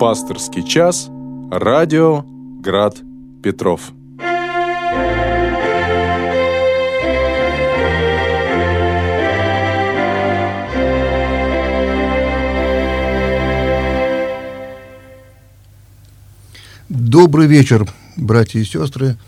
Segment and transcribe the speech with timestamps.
[0.00, 1.10] Пасторский час.
[1.50, 2.24] Радио
[2.62, 2.96] Град
[3.42, 3.92] Петров.
[16.88, 17.86] Добрый вечер,
[18.16, 19.18] братья и сестры.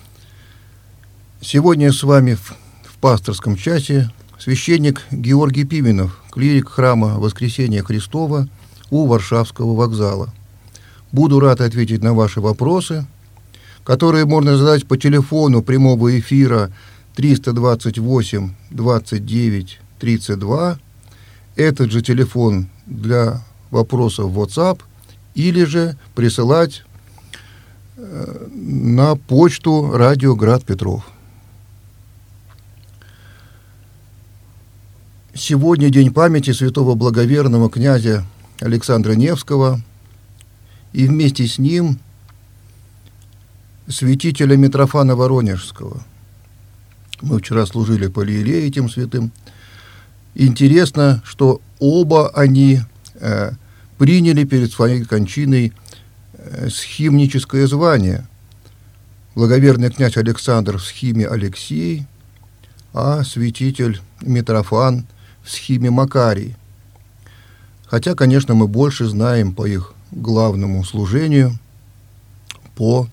[1.42, 8.48] Сегодня с вами в, в пасторском часе священник Георгий Пименов, клирик храма Воскресения Христова
[8.88, 10.32] у Варшавского вокзала.
[11.12, 13.06] Буду рад ответить на ваши вопросы,
[13.84, 16.72] которые можно задать по телефону прямого эфира
[17.16, 20.78] 328 29 32.
[21.54, 24.80] Этот же телефон для вопросов в WhatsApp
[25.34, 26.82] или же присылать
[27.96, 31.06] э, на почту Радио Град Петров.
[35.34, 38.24] Сегодня день памяти святого благоверного князя
[38.60, 39.82] Александра Невского
[40.92, 41.98] и вместе с ним
[43.88, 46.02] святителя Митрофана Воронежского.
[47.20, 49.32] Мы вчера служили по Лиерее этим святым.
[50.34, 52.80] Интересно, что оба они
[53.14, 53.52] э,
[53.98, 55.72] приняли перед своей кончиной
[56.34, 58.26] э, схимническое звание.
[59.34, 62.06] Благоверный князь Александр в схиме Алексей,
[62.92, 65.06] а святитель Митрофан–
[65.42, 66.56] в схеме Макарий.
[67.86, 71.58] Хотя, конечно, мы больше знаем по их главному служению,
[72.74, 73.08] по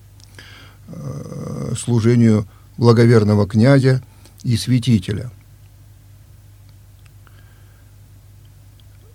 [0.88, 4.02] э, служению благоверного князя
[4.42, 5.30] и святителя.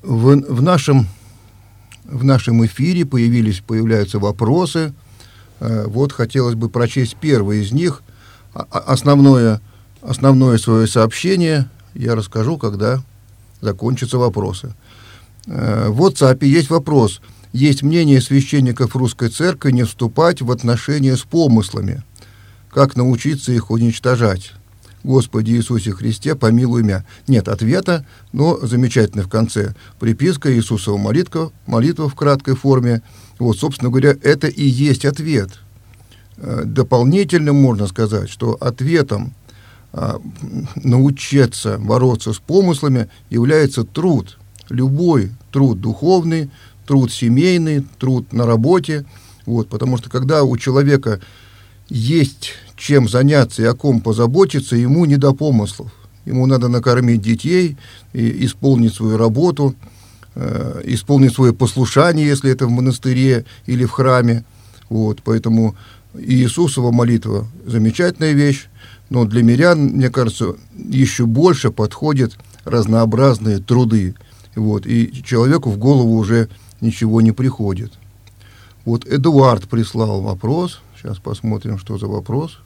[0.04, 1.08] В, в, нашем,
[2.04, 4.94] в нашем эфире появились, появляются вопросы.
[5.60, 8.04] Э, вот хотелось бы прочесть первый из них.
[8.54, 9.62] А, а, основное,
[10.02, 13.04] основное свое сообщение я расскажу, когда
[13.62, 14.76] закончатся вопросы.
[15.48, 17.22] Э, в WhatsApp есть вопрос.
[17.56, 22.04] Есть мнение священников русской церкви не вступать в отношения с помыслами.
[22.70, 24.52] Как научиться их уничтожать?
[25.06, 27.06] Господи Иисусе Христе, помилуй меня.
[27.30, 29.74] Нет ответа, но замечательно в конце.
[30.02, 33.02] Приписка Иисусова молитва, молитва в краткой форме.
[33.40, 35.52] Вот, собственно говоря, это и есть ответ.
[36.36, 39.34] Э, дополнительно можно сказать, что ответом
[39.94, 40.20] а,
[40.76, 44.40] научиться бороться с помыслами является труд.
[44.68, 46.50] Любой труд духовный,
[46.86, 49.06] труд семейный, труд на работе.
[49.46, 51.22] Вот, потому что когда у человека
[51.90, 55.92] есть чем заняться и о ком позаботиться, ему не до помыслов.
[56.26, 57.78] Ему надо накормить детей,
[58.14, 59.76] и исполнить свою работу,
[60.36, 64.44] э, исполнить свое послушание, если это в монастыре или в храме.
[64.90, 65.76] Вот, поэтому
[66.18, 68.68] Иисусова молитва– замечательная вещь,
[69.10, 74.16] но для мирян, мне кажется, еще больше подходят разнообразные труды.
[74.56, 76.50] Вот, и человеку в голову уже
[76.82, 77.94] ничего не приходит.
[78.86, 80.82] Вот Эдуард прислал вопрос.
[80.96, 82.60] Сейчас посмотрим, что за вопрос.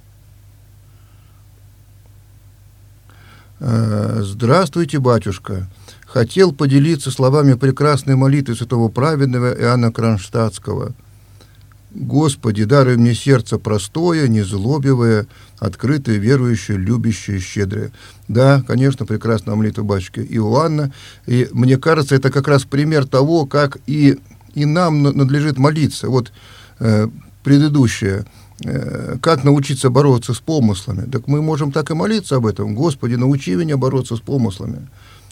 [3.59, 5.67] Э, Здравствуйте, батюшка.
[6.05, 10.93] Хотел поделиться словами прекрасной молитвы святого праведного Иоанна Кронштадтского–
[11.91, 15.25] Господи, даруй мне сердце простое, незлобивое,
[15.57, 17.91] открытое, верующее, любящее, щедрое.
[18.27, 20.91] Да, конечно, прекрасная молитва батюшки Иоанна.
[21.25, 24.19] И мне кажется, это как раз пример того, как и,
[24.53, 26.09] и нам надлежит молиться.
[26.09, 26.31] Вот
[26.79, 27.07] э,
[27.43, 28.25] предыдущее.
[28.63, 31.09] Э, как научиться бороться с помыслами?
[31.09, 32.75] Так мы можем так и молиться об этом.
[32.75, 34.87] Господи, научи меня бороться с помыслами.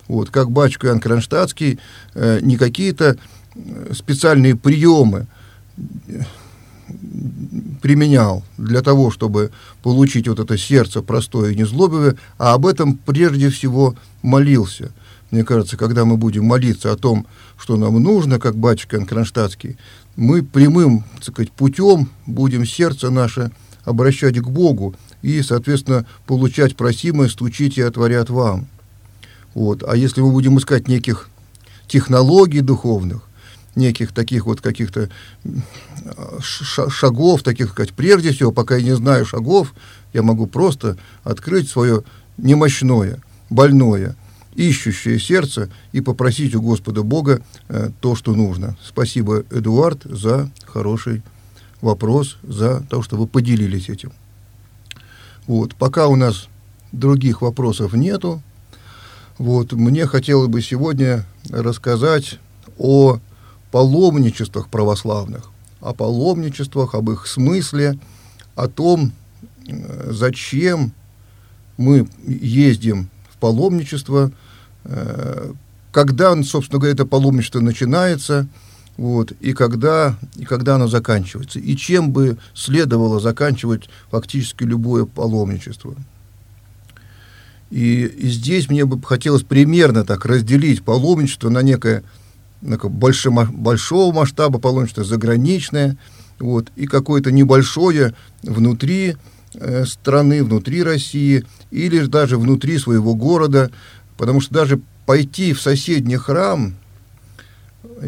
[0.08, 1.78] Вот, как батюшка Иоанн Кронштадтский,
[2.16, 3.18] э, не какие-то
[3.54, 5.28] э, специальные приемы,
[7.82, 9.52] применял для того, чтобы
[9.84, 14.92] получить вот это сердце простое и незлобивое, а об этом прежде всего молился.
[15.32, 17.28] Мне кажется, когда мы будем молиться о том,
[17.58, 19.78] что нам нужно, как батюшка Кронштадтский,
[20.16, 23.52] мы прямым так сказать, путем будем сердце наше
[23.84, 28.68] обращать к Богу и, соответственно, получать просимое, стучите и отворят вам.
[29.54, 29.84] Вот.
[29.88, 31.30] А если мы будем искать неких
[31.88, 33.27] технологий духовных,
[33.78, 35.10] неких таких вот каких-то
[36.42, 39.74] шагов, таких сказать, прежде всего, пока я не знаю шагов,
[40.14, 42.04] я могу просто открыть свое
[42.38, 44.16] немощное, больное,
[44.56, 48.76] ищущее сердце и попросить у Господа Бога э, то, что нужно.
[48.84, 51.22] Спасибо, Эдуард, за хороший
[51.82, 54.12] вопрос, за то, что вы поделились этим.
[55.46, 56.48] Вот, пока у нас
[56.92, 58.42] других вопросов нету,
[59.38, 62.40] вот, мне хотелось бы сегодня рассказать
[62.80, 63.20] о
[63.72, 65.50] паломничествах православных,
[65.82, 68.00] о паломничествах, об их смысле,
[68.56, 69.14] о том,
[69.68, 70.94] э, зачем
[71.78, 74.32] мы ездим в паломничество,
[74.86, 75.54] э,
[75.92, 78.48] когда, собственно говоря, это паломничество начинается,
[78.98, 85.96] вот, и когда, и когда оно заканчивается, и чем бы следовало заканчивать фактически любое паломничество.
[87.70, 92.04] И, и здесь мне бы хотелось примерно так разделить паломничество на некое,
[92.62, 95.98] больше, большого масштаба паломничество, заграничное,
[96.40, 98.14] вот, и какое-то небольшое
[98.44, 99.16] внутри
[99.56, 103.72] э, страны, внутри России, или даже внутри своего города,
[104.18, 106.76] потому что даже пойти в соседний храм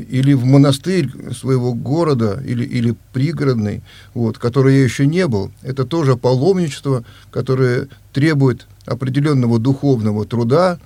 [0.09, 3.81] или в монастырь своего города или, или пригородный,
[4.13, 10.79] вот, который я еще не был, это тоже паломничество, которое требует определенного духовного труда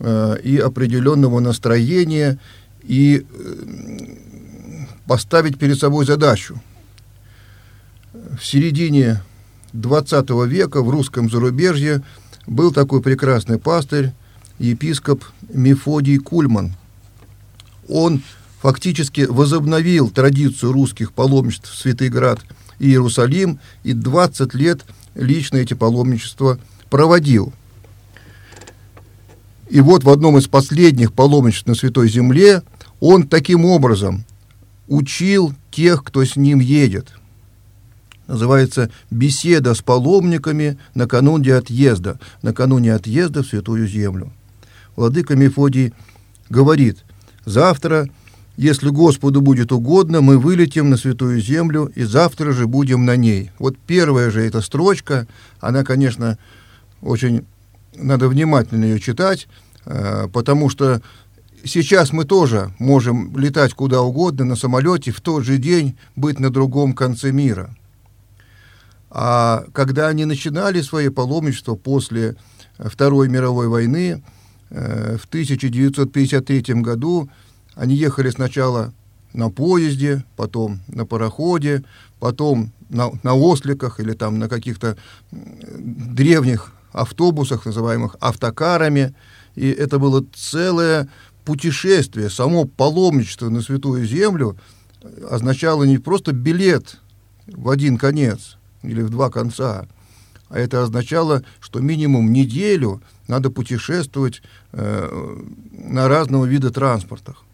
[0.00, 2.38] э, и определенного настроения
[2.88, 3.64] и э,
[5.06, 6.60] поставить перед собой задачу.
[8.12, 9.22] В середине
[9.74, 12.02] 20 века в русском зарубежье
[12.46, 14.12] был такой прекрасный пастырь
[14.58, 16.74] епископ Мефодий Кульман.
[17.88, 18.22] Он
[18.60, 22.40] фактически возобновил традицию русских паломничеств в Святый Град
[22.78, 24.80] и Иерусалим, и 20 лет
[25.14, 26.58] лично эти паломничества
[26.88, 27.52] проводил.
[29.68, 32.62] И вот в одном из последних паломничеств на Святой Земле
[33.00, 34.24] он таким образом
[34.86, 37.12] учил тех, кто с ним едет.
[38.26, 44.32] Называется «Беседа с паломниками накануне отъезда», накануне отъезда в Святую Землю
[44.98, 45.94] владыка Мефодий
[46.50, 47.04] говорит,
[47.44, 48.08] завтра,
[48.56, 53.52] если Господу будет угодно, мы вылетим на Святую Землю, и завтра же будем на ней.
[53.60, 55.28] Вот первая же эта строчка,
[55.60, 56.36] она, конечно,
[57.00, 57.46] очень,
[57.94, 59.46] надо внимательно ее читать,
[59.86, 61.00] э, потому что
[61.64, 66.50] сейчас мы тоже можем летать куда угодно на самолете, в тот же день быть на
[66.50, 67.74] другом конце мира.
[69.10, 72.36] А когда они начинали свои паломничества после
[72.78, 74.22] Второй мировой войны,
[74.70, 77.28] Э, в 1953 году
[77.74, 78.92] они ехали сначала
[79.32, 81.84] на поезде, потом на пароходе,
[82.18, 84.96] потом на, на осликах или там на каких-то
[85.30, 89.14] древних автобусах, называемых автокарами.
[89.54, 91.08] И это было целое
[91.48, 92.28] путешествие.
[92.28, 94.58] Само паломничество на Святую Землю
[95.30, 96.98] означало не просто билет
[97.46, 99.86] в один конец или в два конца,
[100.50, 104.42] а это означало, что минимум неделю надо путешествовать
[104.72, 105.38] э,
[105.72, 107.44] на разного вида транспортах.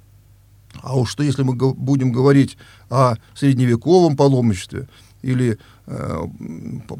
[0.82, 2.58] А уж что, если мы будем говорить
[2.90, 4.88] о средневековом паломничестве
[5.22, 5.56] или
[5.86, 6.20] э,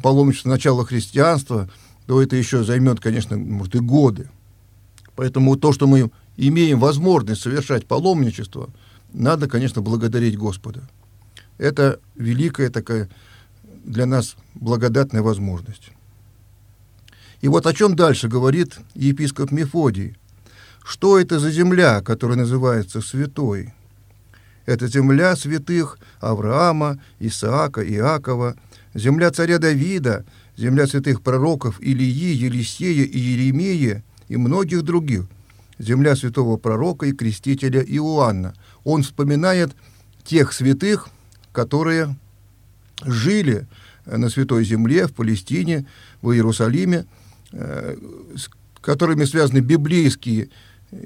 [0.01, 1.69] паломничестве начала христианства,
[2.07, 4.29] то это еще займет, конечно, может, и годы.
[5.17, 8.69] Поэтому то, что мы имеем возможность совершать паломничество,
[9.13, 10.81] надо, конечно, благодарить Господа.
[11.57, 13.09] Это великая такая
[13.63, 15.91] для нас благодатная возможность.
[17.41, 20.17] И вот о чем дальше говорит епископ Мефодий.
[20.83, 23.73] Что это за земля, которая называется святой?
[24.65, 28.55] Это земля святых Авраама, Исаака, Иакова,
[28.93, 30.25] земля царя Давида,
[30.57, 35.25] земля святых пророков Илии, Елисея и Еремии и многих других,
[35.79, 38.53] земля святого пророка и крестителя Иоанна.
[38.83, 39.75] Он вспоминает
[40.23, 41.09] тех святых,
[41.51, 42.15] которые
[43.03, 43.67] жили
[44.05, 45.85] на Святой Земле, в Палестине,
[46.21, 47.05] в Иерусалиме,
[47.51, 47.97] э,
[48.35, 48.49] с
[48.81, 50.49] которыми связаны библейские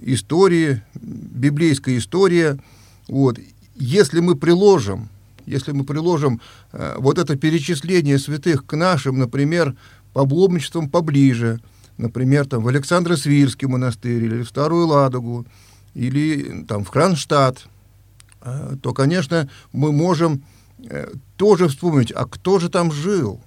[0.02, 2.60] истории, библейская история.
[3.08, 3.40] Вот.
[3.76, 5.10] Если мы приложим,
[5.46, 6.42] если мы приложим
[6.74, 9.76] э, вот это перечисление святых к нашим, например,
[10.14, 11.60] пабломничествам поближе,
[12.00, 15.46] например, там, в Александро-Свирский монастырь или в Старую Ладогу,
[15.94, 17.68] или там, в Кронштадт,
[18.42, 20.44] э, то, конечно, мы можем
[20.88, 23.42] Э, тоже вспомнить, а кто же там жил,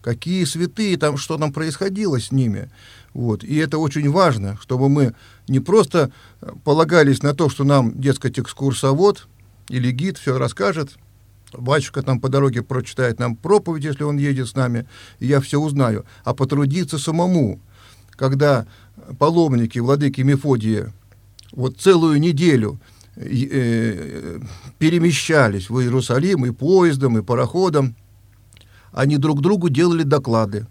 [0.00, 2.70] какие святые там, что там происходило с ними.
[3.12, 3.44] Вот.
[3.44, 5.14] И это очень важно, чтобы мы
[5.48, 9.28] не просто э, полагались на то, что нам, дескать, экскурсовод
[9.68, 10.96] или гид все расскажет,
[11.52, 14.86] батюшка там по дороге прочитает нам проповедь, если он едет с нами,
[15.18, 17.60] и я все узнаю, а потрудиться самому,
[18.22, 18.66] когда
[19.18, 20.92] паломники владыки Мефодия
[21.52, 22.78] вот целую неделю
[23.14, 24.38] Э,
[24.78, 27.94] перемещались в Иерусалим и поездом, и пароходом,
[28.90, 30.66] они друг другу делали доклады,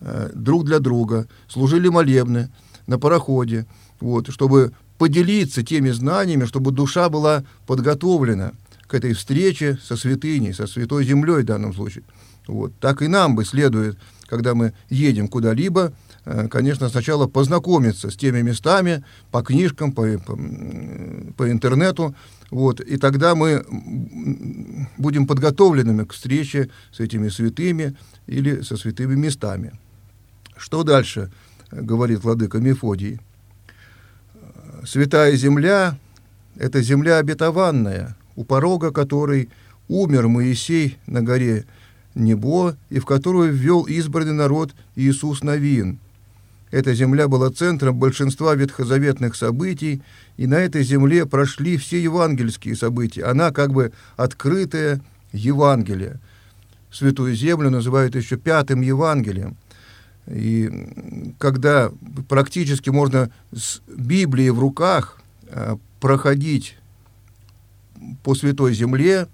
[0.00, 2.50] э, друг для друга, служили молебны
[2.86, 3.66] на пароходе,
[3.98, 8.52] вот, чтобы поделиться теми знаниями, чтобы душа была подготовлена
[8.86, 12.04] к этой встрече со святыней, со святой землей в данном случае.
[12.46, 12.74] Вот.
[12.78, 19.04] Так и нам бы следует, когда мы едем куда-либо, конечно, сначала познакомиться с теми местами
[19.30, 20.38] по книжкам, по, по,
[21.36, 22.14] по интернету,
[22.50, 23.64] вот, и тогда мы
[24.96, 29.72] будем подготовленными к встрече с этими святыми или со святыми местами.
[30.56, 31.30] Что дальше,
[31.70, 33.20] э, говорит владыка Мефодий?
[34.86, 35.98] Святая земля–
[36.56, 39.50] это земля обетованная, у порога которой
[39.88, 41.66] умер Моисей на горе
[42.14, 45.98] Небо, и в которую ввел избранный народ Иисус Новин.
[46.74, 50.02] Эта земля была центром большинства ветхозаветных событий,
[50.36, 53.26] и на этой земле прошли все евангельские события.
[53.26, 55.00] Она как бы открытая
[55.32, 56.18] Евангелие.
[56.90, 59.56] Святую Землю называют еще пятым Евангелием.
[60.26, 60.68] И
[61.38, 61.92] когда
[62.28, 66.76] практически можно с Библией в руках э, проходить
[68.24, 69.28] по Святой Земле,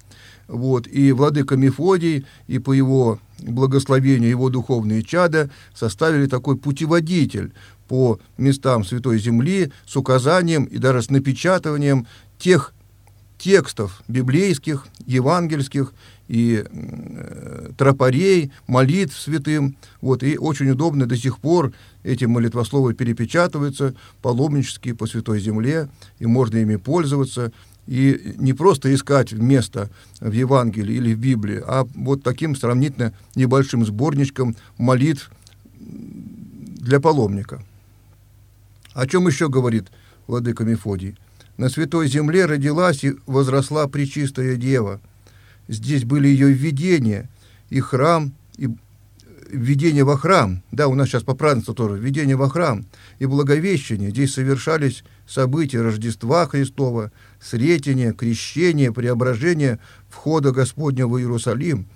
[0.51, 7.53] вот, и владыка Мефодий, и по его благословению его духовные чада составили такой путеводитель
[7.89, 12.07] по местам Святой Земли с указанием и даже с напечатыванием
[12.39, 12.75] тех
[13.39, 15.95] текстов библейских, евангельских
[16.29, 19.77] и э, тропарей, молитв святым.
[20.01, 25.89] Вот, и очень удобно до сих пор эти молитвословы перепечатываются паломнические по Святой Земле,
[26.19, 27.53] и можно ими пользоваться.
[27.91, 33.85] И не просто искать место в Евангелии или в Библии, а вот таким сравнительно небольшим
[33.85, 35.29] сборничком молитв
[35.81, 37.65] для паломника.
[38.93, 39.89] О чем еще говорит
[40.29, 41.17] владыка Мефодий?
[41.57, 45.01] На святой земле родилась и возросла Пречистая Дева.
[45.67, 47.29] Здесь были ее введения,
[47.71, 48.69] и храм, и
[49.51, 50.63] введение во храм.
[50.71, 52.87] Да, у нас сейчас по празднеству тоже введение во храм
[53.19, 54.11] и благовещение.
[54.11, 61.87] Здесь совершались события Рождества Христова, Сретения, Крещения, Преображения, входа Господня в Иерусалим.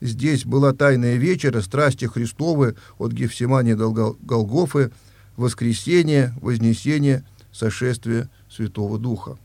[0.00, 4.92] Здесь была тайная вечера, страсти Христовы от Гефсимания до Голгофы,
[5.36, 9.38] воскресение, вознесение, сошествие Святого Духа.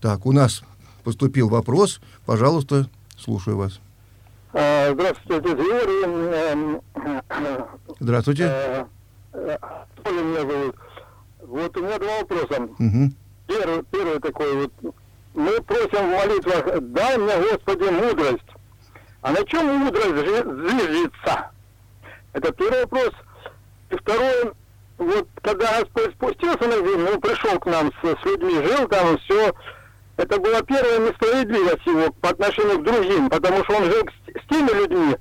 [0.00, 0.62] Так, у нас
[1.02, 2.00] поступил вопрос.
[2.26, 3.80] Пожалуйста, слушаю вас.
[4.52, 6.80] А, здравствуйте, это Юрий.
[7.98, 8.44] Здравствуйте.
[8.44, 8.84] Э,
[9.32, 9.58] э,
[10.04, 10.76] меня зовут.
[11.50, 12.62] Вот у меня два вопроса.
[12.62, 13.10] Угу.
[13.48, 14.94] Первый, первый такой вот.
[15.34, 18.50] Мы просим в молитвах, дай мне, Господи, мудрость.
[19.22, 21.50] А на чем мудрость зиждется?
[22.32, 23.10] Это первый вопрос.
[23.90, 24.52] И второй,
[24.98, 29.18] вот когда Господь спустился на землю, он пришел к нам с, с людьми, жил там,
[29.18, 29.52] все,
[30.16, 34.48] это была первая несправедливость его по отношению к другим, потому что он жил с, с
[34.48, 35.16] теми людьми,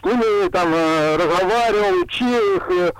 [0.00, 2.92] с ними там э, разговаривал, учил их, э,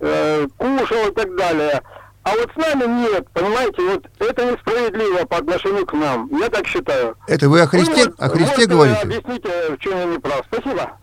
[0.00, 1.82] э, кушал и так далее.
[2.22, 6.28] А вот с нами нет, понимаете, вот это несправедливо по отношению к нам.
[6.38, 7.16] Я так считаю.
[7.26, 9.00] Это вы о Христе, вот, о Христе вот, говорите?
[9.00, 10.44] Объясните, в чем я не прав.
[10.52, 10.98] Спасибо.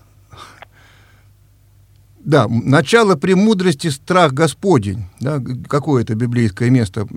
[2.27, 5.05] Да, начало премудрости– страх Господень.
[5.21, 7.07] Да, какое это библейское место,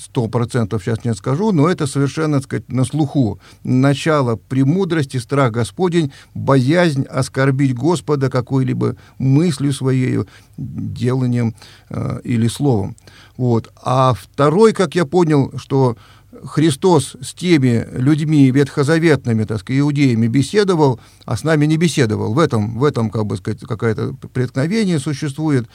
[0.00, 3.40] сто процентов сейчас не скажу, но это совершенно, так сказать, на слуху.
[3.64, 10.20] Начало премудрости– страх Господень, боязнь оскорбить Господа какой-либо мыслью своей,
[10.56, 11.56] деланием
[11.90, 12.94] э, или словом.
[13.36, 13.72] Вот.
[13.82, 15.96] А второй, как я понял, что
[16.42, 22.34] Христос с теми людьми ветхозаветными, так сказать, иудеями беседовал, а с нами не беседовал.
[22.34, 25.66] В этом, в этом как бы сказать, какое-то преткновение существует.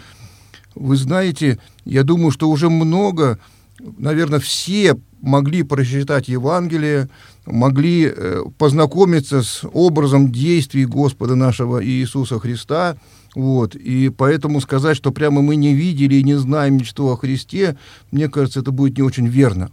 [0.75, 3.39] Вы знаете, я думаю, что уже много,
[3.79, 7.09] наверное, все могли прочитать Евангелие,
[7.45, 12.95] могли э, познакомиться с образом действий Господа нашего Иисуса Христа,
[13.35, 17.77] вот, и поэтому сказать, что прямо мы не видели и не знаем ничего о Христе,
[18.11, 19.69] мне кажется, это будет не очень верно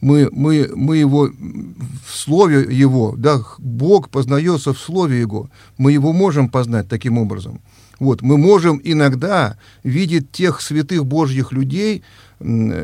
[0.00, 6.12] мы, мы, мы его в слове его, да, Бог познается в слове его, мы его
[6.12, 7.60] можем познать таким образом.
[7.98, 12.04] Вот, мы можем иногда видеть тех святых Божьих людей,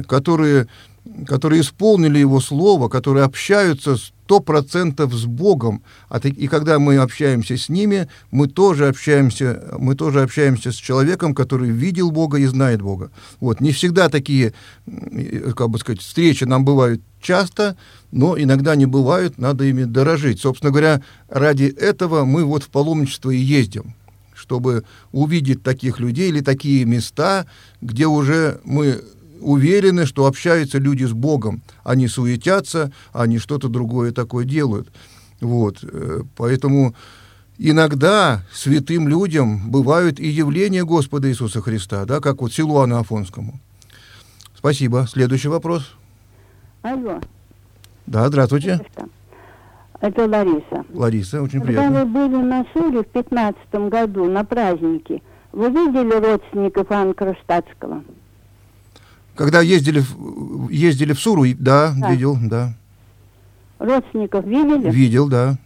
[0.08, 0.66] которые,
[1.26, 7.58] которые исполнили его слово, которые общаются сто процентов с Богом, а и когда мы общаемся
[7.58, 12.80] с ними, мы тоже общаемся, мы тоже общаемся с человеком, который видел Бога и знает
[12.80, 13.10] Бога.
[13.38, 13.60] Вот.
[13.60, 14.54] Не всегда такие,
[15.56, 17.76] как бы сказать, встречи нам бывают часто,
[18.10, 20.40] но иногда не бывают, надо ими дорожить.
[20.40, 23.94] Собственно говоря, ради этого мы вот в паломничество и ездим
[24.36, 27.46] чтобы увидеть таких людей или такие места,
[27.80, 29.00] где уже мы
[29.40, 31.62] уверены, что общаются люди с Богом.
[31.82, 34.88] Они суетятся, они что-то другое такое делают.
[35.40, 35.78] Вот.
[35.82, 36.94] Э, поэтому
[37.58, 43.60] иногда святым людям бывают и явления Господа Иисуса Христа, да, как вот Силуану Афонскому.
[44.56, 45.06] Спасибо.
[45.08, 45.94] Следующий вопрос.
[46.82, 47.20] Алло.
[48.06, 48.80] Да, здравствуйте.
[50.00, 50.84] Это Лариса.
[50.92, 52.04] Лариса, очень Когда приятно.
[52.04, 55.22] вы были на Суре в 15 году на празднике,
[55.52, 58.04] вы видели родственников Анны Кронштадтского?
[59.36, 62.10] Когда ездили, в- ездили в Суру, да, Да.
[62.12, 62.74] видел, да.
[63.78, 64.90] Родственников видели?
[64.90, 65.56] Видел, да.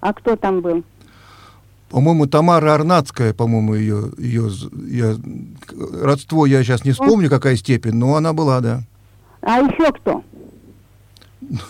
[0.00, 0.84] А кто там был?
[1.90, 4.48] По-моему, Тамара Арнацкая, по-моему, ее, ее,
[4.88, 5.14] я,
[6.02, 8.82] родство я сейчас не вспомню, какая степень, но она была, да.
[9.42, 10.22] А еще кто?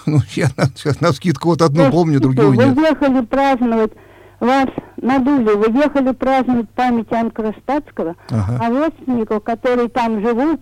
[0.07, 2.77] Ну, я на, сейчас на скидку вот одну помню, другую Вы нет.
[2.79, 3.93] ехали праздновать,
[4.39, 4.69] вас
[5.01, 8.59] надули, вы ехали праздновать память Кронштадтского, Ага.
[8.63, 10.61] а родственников, которые там живут,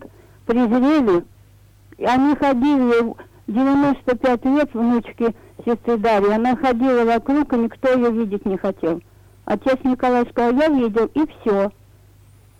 [0.51, 1.23] презрели.
[1.97, 3.15] И Они ходили,
[3.47, 9.01] 95 лет внучки сестры Дарьи, она ходила вокруг, и никто ее видеть не хотел.
[9.45, 11.71] Отец Николай сказал, я видел, и все.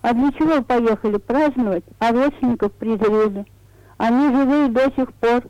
[0.01, 3.45] А для чего поехали праздновать, а родственников презрели?
[3.97, 5.43] Они живые до сих пор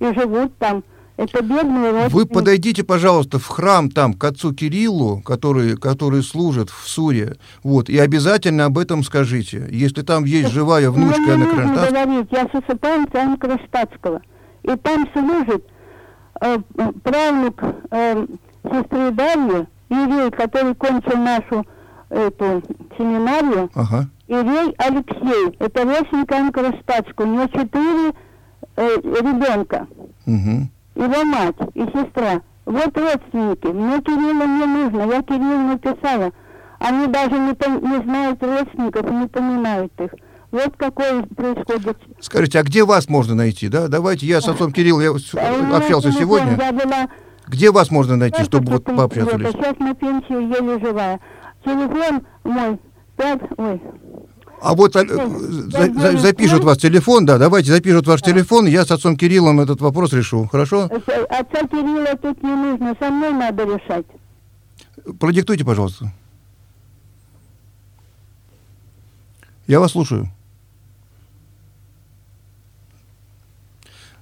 [0.00, 0.82] и живут там.
[1.16, 2.12] Это бедные родственники.
[2.12, 7.88] Вы подойдите, пожалуйста, в храм там к отцу Кириллу, который, который служит в Суре, вот,
[7.88, 9.68] и обязательно об этом скажите.
[9.70, 14.22] Если там есть живая внучка Мне нужно Кронштадтской, говорить, я с усыпальницы Анны Кронштадтского.
[14.64, 15.64] И там служит
[16.40, 16.58] э,
[17.04, 18.26] правнук э,
[18.64, 21.64] сестры Дарьи, Ирей, который кончил нашу
[22.08, 22.62] эту
[22.98, 25.56] семинарию, ага, Ирей Алексей.
[25.60, 27.24] Это родственник Анны Кронштадтской.
[27.24, 28.14] У него четыре
[28.76, 29.86] э, ребенка.
[30.26, 30.70] мгм.
[30.94, 32.42] Его мать и сестра.
[32.66, 33.66] Вот родственники.
[33.66, 35.12] Мне Кирилла не нужно.
[35.12, 36.32] Я Кириллу написала.
[36.78, 40.10] Они даже не, не знают родственников и не понимают их.
[40.50, 41.98] Вот какое происходит.
[42.20, 43.88] Скажите, а где вас можно найти, да?
[43.88, 46.56] Давайте, я с отцом Кириллом я А общался сегодня.
[46.56, 47.08] Я была
[47.48, 49.38] Где вас можно найти, только чтобы вот 30 пообщаться?
[49.52, 51.20] сейчас на пенсию еле живая.
[51.64, 52.78] Телефон мой,
[53.16, 53.82] пять, ой,
[54.64, 55.28] А вот э, я
[55.70, 59.60] за- за- запишут к вас телефон, да, давайте запишут ваш телефон, я с отцом Кириллом
[59.60, 60.88] этот вопрос решу, хорошо?
[60.90, 64.06] это- отца Кирилла тут не нужно, со мной надо решать.
[65.20, 66.10] Продиктуйте, пожалуйста.
[69.66, 70.30] Я вас слушаю.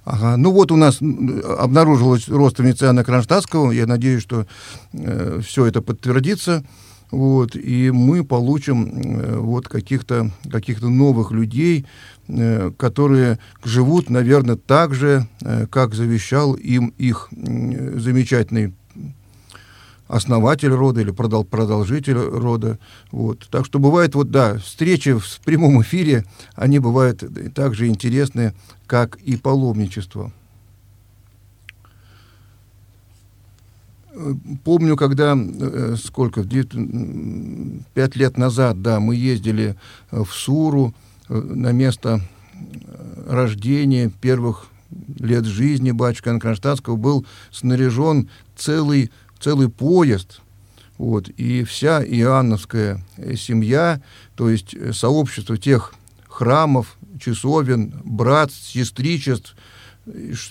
[0.05, 3.71] Ага, ну вот у нас обнаружилась родственница Анны Кронштадтского.
[3.71, 4.45] Я надеюсь, что
[4.91, 6.65] все это подтвердится.
[7.13, 11.85] Вот, и мы получим э, вот каких-то каких новых людей,
[12.27, 18.73] э, которые живут, наверное, так же, э, как завещал им их замечательный
[20.07, 22.79] основатель рода или продол- продолжитель рода.
[23.11, 23.47] Вот.
[23.51, 28.55] Так что бывает, вот да, встречи в прямом эфире, они бывают так же интересны,
[28.87, 30.31] как и паломничество.
[34.63, 36.43] Помню, когда, э, сколько,
[37.93, 39.75] пять лет назад, да, мы ездили
[40.11, 40.93] э, в Суру
[41.29, 42.21] э, на место
[43.25, 44.67] рождения первых
[45.17, 50.41] лет жизни батюшка Иоанна Кронштадтского был снаряжен целый, целый поезд,
[50.99, 53.03] вот, и вся иоанновская
[53.35, 53.99] семья,
[54.35, 55.95] то есть сообщество тех
[56.27, 59.55] храмов, часовен, братств, сестричеств,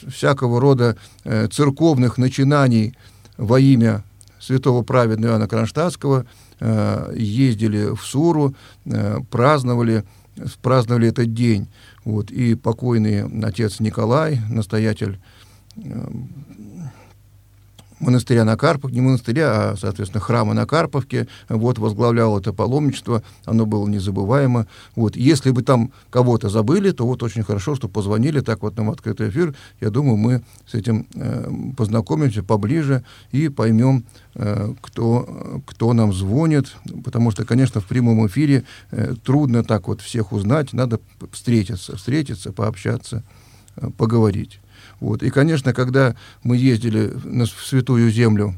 [0.08, 2.94] всякого рода э, церковных начинаний
[3.36, 4.04] во имя
[4.40, 6.26] святого праведного Иоанна Кронштадтского
[6.60, 10.04] э, ездили в Суру, э, праздновали,
[10.62, 11.68] праздновали этот день.
[12.04, 15.20] Вот, и покойный отец Николай, настоятель
[15.76, 16.08] э,
[18.02, 23.64] монастыря на Карповке, не монастыря, а, соответственно, храма на Карповке, вот, возглавлял это паломничество, оно
[23.64, 24.66] было незабываемо.
[24.96, 28.90] Вот, если бы там кого-то забыли, то вот очень хорошо, что позвонили, так вот нам
[28.90, 35.92] открытый эфир, я думаю, мы с этим э, познакомимся поближе и поймем, э, кто, кто
[35.92, 41.00] нам звонит, потому что, конечно, в прямом эфире э, трудно так вот всех узнать, надо
[41.30, 43.22] встретиться, встретиться, пообщаться,
[43.76, 44.58] э, поговорить.
[45.00, 45.22] Вот.
[45.22, 48.54] И, конечно, когда мы ездили на, в Святую Землю,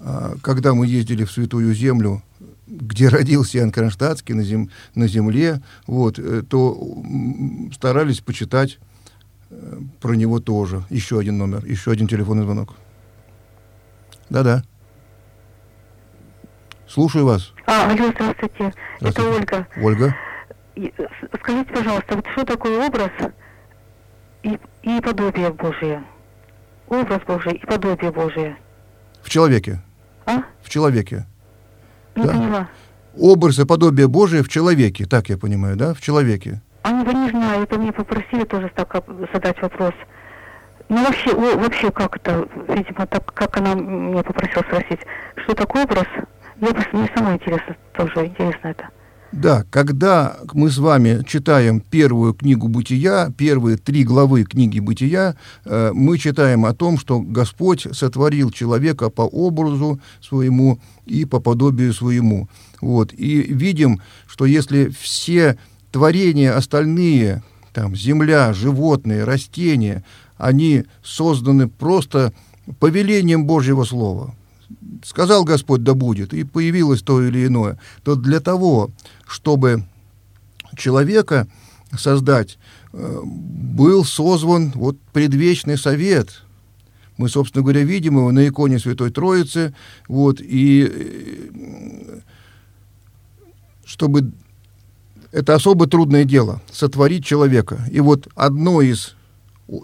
[0.00, 2.22] а, когда мы ездили в Святую Землю,
[2.66, 7.02] где родился Иоанн Кронштадтский на, зем, на земле, вот, э, то
[7.72, 8.78] старались почитать
[9.50, 10.84] э, про него тоже.
[10.90, 12.74] Еще один номер, еще один телефонный звонок.
[14.30, 14.62] Да-да.
[16.88, 17.52] Слушаю вас.
[17.66, 18.72] А, алло, здравствуйте.
[19.00, 19.38] Это Здравствуйте.
[19.38, 19.68] Ольга.
[19.76, 20.16] Ольга.
[20.76, 20.88] Э,
[21.40, 23.10] Скажите, пожалуйста, вот что такое образ
[24.42, 26.02] и, и подобие Божие?
[26.88, 28.56] Образ Божий и подобие Божие.
[29.22, 29.80] В человеке.
[30.26, 30.42] А?
[30.62, 31.26] В человеке.
[32.16, 32.32] Не Да.
[32.32, 32.68] поняла.
[33.18, 35.04] Образ и подобие Божие в человеке.
[35.06, 35.94] Так я понимаю, да?
[35.94, 36.60] В человеке.
[36.82, 39.92] А ну, не знаю, это мне попросили тоже так задать вопрос.
[40.88, 45.00] Ну вообще, о, вообще как это, видимо, так, как она мне попросила спросить,
[45.36, 46.06] что такое образ?
[46.60, 48.88] Я просто, мне самое интересно тоже, интересно это.
[49.32, 55.92] Да, когда мы с вами читаем первую книгу Бытия, первые три главы книги Бытия, э,
[55.94, 62.48] мы читаем о том, что Господь сотворил человека по образу своему и по подобию своему.
[62.80, 63.12] Вот.
[63.12, 65.56] И видим, что если все
[65.92, 70.02] творения остальные, там, земля, животные, растения,
[70.38, 72.32] они созданы просто
[72.80, 74.34] повелением Божьего Слова.
[75.04, 78.90] Сказал Господь, да будет, и появилось то или иное, то для того,
[79.26, 79.84] чтобы
[80.76, 81.48] человека
[81.98, 82.58] создать,
[82.92, 86.42] э, был созван вот предвечный совет.
[87.16, 89.74] Мы, собственно говоря, видим его на иконе Святой Троицы.
[90.08, 92.20] Вот, и э,
[93.84, 94.32] чтобы
[95.32, 97.80] это особо трудное дело сотворить человека.
[97.90, 99.16] И вот одно из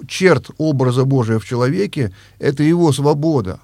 [0.09, 3.61] черт образа Божия в человеке– это его свобода.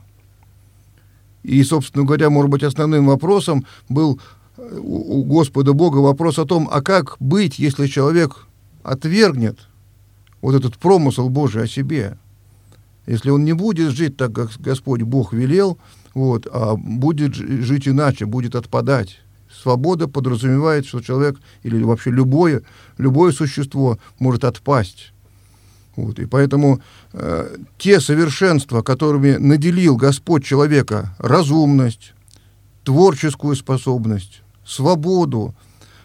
[1.43, 4.21] И, собственно говоря, может быть, основным вопросом был
[4.57, 8.47] э, у Господа Бога вопрос о том, а как быть, если человек
[8.83, 9.59] отвергнет
[10.41, 12.19] вот этот промысел Божий о себе,
[13.07, 15.79] если он не будет жить так, как Господь Бог велел,
[16.15, 19.19] вот, а будет жить иначе, будет отпадать.
[19.51, 22.63] Свобода подразумевает, что человек или вообще любое,
[22.99, 25.13] любое существо может отпасть.
[25.97, 26.81] Вот, и поэтому
[27.13, 32.15] э, те совершенства, которыми наделил Господь человека, разумность,
[32.85, 35.55] творческую способность, свободу,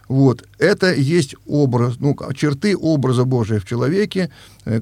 [0.08, 4.30] вот, это есть образ, ну, черты образа Божия в человеке,
[4.66, 4.82] э,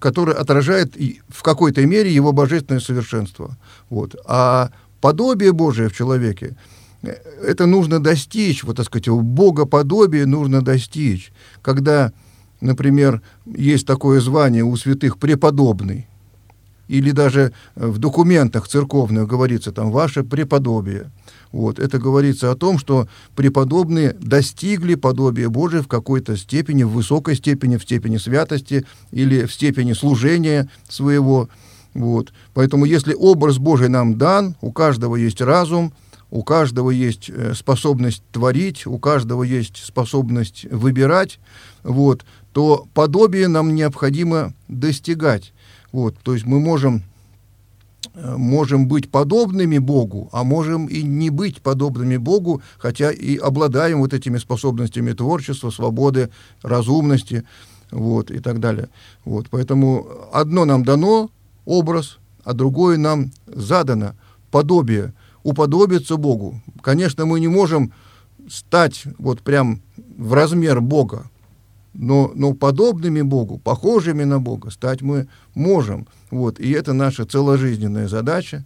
[0.00, 0.96] который отражает
[1.28, 3.56] в какой-то мере его божественное совершенство.
[3.88, 4.16] Вот.
[4.26, 6.56] А подобие Божие в человеке,
[7.02, 7.14] э,
[7.44, 12.12] это нужно достичь, вот так сказать, богоподобие нужно достичь, когда,
[12.60, 16.06] например, есть такое звание у святых преподобный,
[16.88, 21.10] или даже в документах церковных говорится там «ваше преподобие».
[21.52, 21.78] Вот.
[21.78, 27.76] Это говорится о том, что преподобные достигли подобия Божия в какой-то степени, в высокой степени,
[27.76, 31.48] в степени святости или в степени служения своего.
[31.94, 32.32] Вот.
[32.54, 35.92] Поэтому если образ Божий нам дан, у каждого есть разум,
[36.30, 41.40] у каждого есть э, способность творить, у каждого есть способность выбирать,
[41.82, 45.52] вот, то подобие нам необходимо достигать.
[45.92, 47.02] Вот, то есть мы можем
[48.14, 54.00] Э, можем быть подобными Богу, а можем и не быть подобными Богу, хотя и обладаем
[54.00, 56.30] вот этими способностями творчества, свободы,
[56.62, 57.44] разумности,
[57.90, 58.88] вот, и так далее.
[59.24, 61.30] Вот, поэтому одно нам дано,
[61.64, 64.14] образ, а другое нам задано,
[64.50, 65.12] подобие,
[65.44, 66.60] уподобиться Богу.
[66.82, 67.92] Конечно, мы не можем
[68.48, 69.82] стать вот прям
[70.16, 71.30] в размер Бога,
[71.94, 76.06] но, но подобными Богу, похожими на Бога стать мы можем.
[76.30, 78.64] Вот, и это наша целожизненная задача.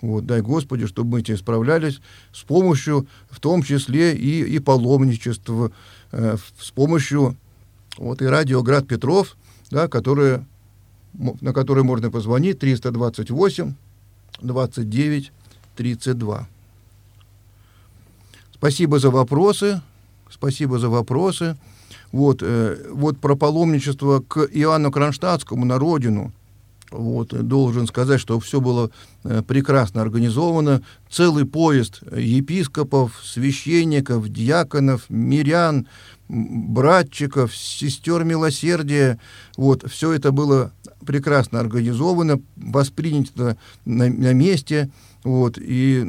[0.00, 2.00] Вот, дай Господи, чтобы мы эти справлялись
[2.32, 5.72] с помощью, в том числе и, и паломничества,
[6.12, 7.36] э, с помощью
[7.96, 9.36] вот, и радио «Град Петров»,
[9.70, 10.46] да, которые,
[11.14, 13.74] на который можно позвонить, 328
[14.40, 15.32] 29
[15.76, 16.48] 32.
[18.52, 19.80] Спасибо за вопросы.
[20.30, 21.56] Спасибо за вопросы.
[22.12, 26.32] Вот, э, вот про паломничество к Иоанну Кронштадтскому на родину.
[26.90, 28.90] Вот, должен сказать, что все было
[29.24, 30.82] э, прекрасно организовано.
[31.10, 35.86] Целый поезд епископов, священников, диаконов, мирян,
[36.28, 39.18] братчиков, сестер милосердия.
[39.58, 40.72] Вот, все это было
[41.04, 44.90] прекрасно организовано, воспринято на, на месте.
[45.24, 46.02] Вот, и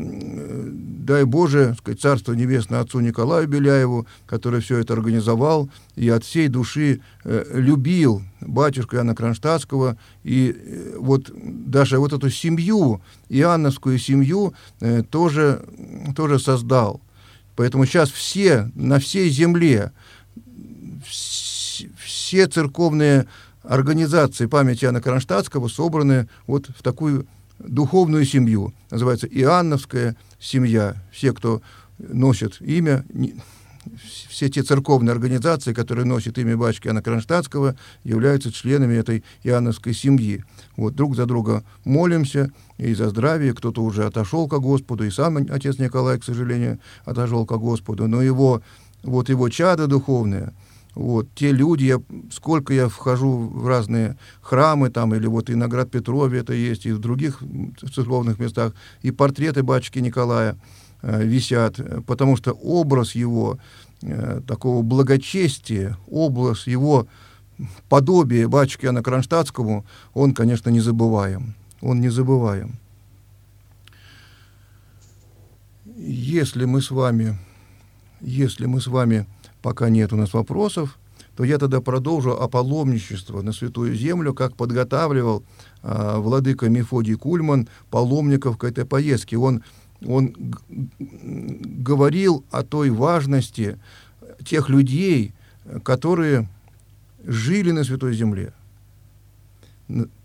[1.10, 6.48] дай Боже, сказать, Царство Небесное отцу Николаю Беляеву, который все это организовал и от всей
[6.48, 14.54] души э, любил батюшку Иоанна Кронштадтского, и э, вот даже вот эту семью, Иоанновскую семью,
[14.80, 15.66] э, тоже,
[16.16, 17.02] тоже создал.
[17.56, 19.92] Поэтому сейчас все, на всей земле,
[21.04, 23.26] все церковные
[23.64, 27.26] организации памяти Иоанна Кронштадтского собраны вот в такую
[27.60, 28.74] духовную семью.
[28.90, 30.96] Называется Иоанновская семья.
[31.12, 31.62] Все, кто
[31.98, 33.06] носит имя,
[34.30, 40.44] все те церковные организации, которые носят имя батюшки Иоанна Кронштадтского, являются членами этой Иоанновской семьи.
[40.78, 43.54] Вот друг за друга молимся и за здравие.
[43.54, 48.08] Кто-то уже отошел к Господу, и сам отец Николай, к сожалению, отошел к Господу.
[48.08, 48.62] Но его,
[49.04, 50.54] вот его чада духовное–
[51.00, 55.70] вот, те люди, я, сколько я вхожу в разные храмы, там, или вот и на
[55.70, 57.42] Град Петрове это есть, и в других
[57.96, 60.58] церковных местах, и портреты батюшки Николая
[61.02, 63.60] э, висят, потому что образ его
[64.02, 67.08] э, такого благочестия, образ его
[67.88, 71.56] подобия батюшки Иоанна Кронштадтскому, он, конечно, не забываем.
[71.80, 72.78] Он не забываем.
[75.96, 77.38] Если мы с вами,
[78.20, 79.28] если мы с вами
[79.62, 80.98] пока нет у нас вопросов,
[81.36, 85.44] то я тогда продолжу о паломничестве на Святую Землю, как подготавливал
[85.84, 89.38] э, владыка Мефодий Кульман паломников к этой поездке.
[89.38, 89.64] Он,
[90.06, 90.36] он
[91.00, 93.80] говорил о той важности
[94.46, 95.34] тех людей,
[95.84, 96.50] которые
[97.26, 98.54] жили на Святой Земле.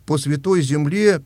[0.07, 1.23] По Святой Земле,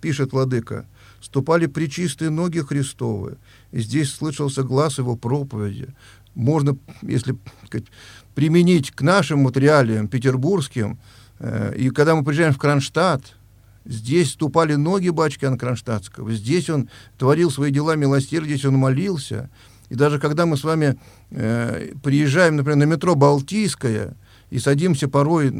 [0.00, 0.86] пишет владыка,
[1.20, 3.36] ступали причистые ноги Христовы,
[3.72, 5.88] и здесь слышался глаз его проповеди,
[6.36, 7.86] можно, если сказать,
[8.34, 10.98] применить к нашим вот реалиям петербургским,
[11.40, 13.36] э, и когда мы приезжаем в Кронштадт,
[13.84, 19.50] здесь ступали ноги Бачкина Кронштадтского, здесь он творил свои дела милосердия, здесь он молился.
[19.88, 20.96] И даже когда мы с вами
[21.30, 24.16] э, приезжаем, например, на метро «Балтийское»,
[24.48, 25.50] и садимся порой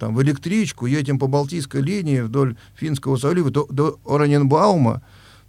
[0.00, 5.02] там, в электричку, едем по Балтийской линии вдоль Финского залива до, до Ораненбаума,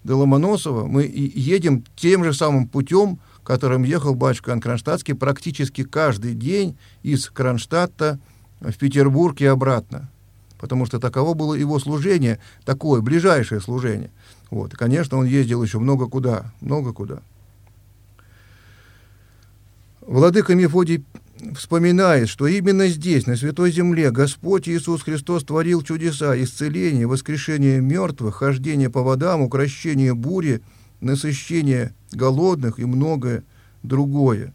[0.03, 6.77] до Ломоносова, мы едем тем же самым путем, которым ехал батюшка Кронштадтский практически каждый день
[7.03, 8.19] из Кронштадта
[8.59, 10.09] в Петербург и обратно.
[10.59, 14.11] Потому что таково было его служение, такое, ближайшее служение.
[14.51, 14.73] Вот.
[14.73, 17.19] И, конечно, он ездил еще много куда, много куда.
[20.01, 21.03] Владыка Мефодий
[21.55, 28.35] вспоминает, что именно здесь, на Святой Земле, Господь Иисус Христос творил чудеса, исцеление, воскрешение мертвых,
[28.35, 30.61] хождение по водам, укращение бури,
[30.99, 33.43] насыщение голодных и многое
[33.83, 34.53] другое.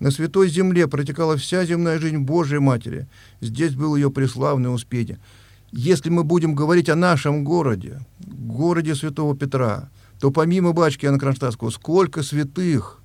[0.00, 3.08] На Святой Земле протекала вся земная жизнь Божией Матери.
[3.40, 5.18] Здесь был ее преславное успение.
[5.72, 9.90] Если мы будем говорить о нашем городе, городе Святого Петра,
[10.20, 13.00] то помимо Бачки Иоанна Кронштадтского, сколько святых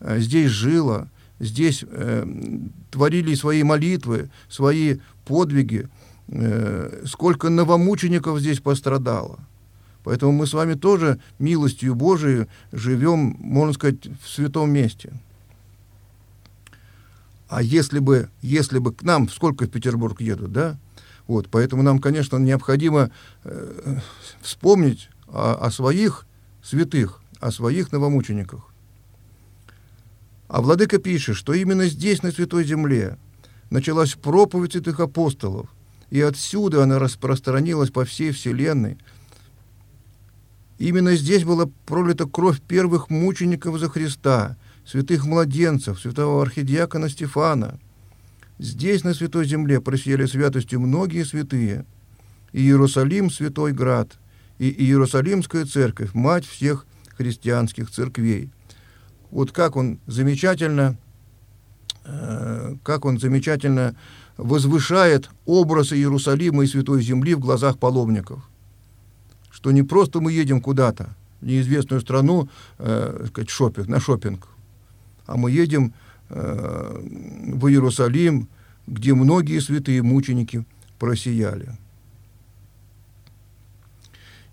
[0.00, 2.26] э, здесь жило, здесь э,
[2.90, 5.88] творили свои молитвы, свои подвиги,
[6.28, 9.38] э, сколько новомучеников здесь пострадало.
[10.04, 15.12] Поэтому мы с вами тоже милостью Божией живем, можно сказать, в святом месте.
[17.48, 20.78] А если бы, если бы к нам, сколько в Петербург едут, да?
[21.26, 23.10] Вот, поэтому нам, конечно, необходимо
[23.44, 23.98] э,
[24.40, 26.26] вспомнить о, о своих
[26.62, 28.72] святых, о своих новомучениках.
[30.48, 33.16] А Владыка пишет, что именно здесь, на Святой Земле,
[33.70, 35.68] началась проповедь святых апостолов,
[36.10, 38.98] и отсюда она распространилась по всей Вселенной.
[40.82, 47.78] Именно здесь была пролита кровь первых мучеников за Христа, святых младенцев, святого архидиакона Стефана.
[48.58, 51.86] Здесь, на Святой Земле, просияли святостью многие святые.
[52.50, 54.18] И Иерусалим– святой град,
[54.58, 56.84] и Иерусалимская церковь– мать всех
[57.16, 58.50] христианских церквей–
[59.30, 60.96] вот как он замечательно,
[62.04, 63.94] э, как он замечательно
[64.36, 68.42] возвышает образ Иерусалима и Святой Земли в глазах паломников.
[69.62, 72.48] Что не просто мы едем куда-то, в неизвестную страну,
[72.78, 74.48] э, сказать, шопинг, на шопинг,
[75.24, 75.94] а мы едем
[76.30, 76.98] э,
[77.54, 78.48] в Иерусалим,
[78.88, 80.64] где многие святые мученики
[80.98, 81.78] просияли.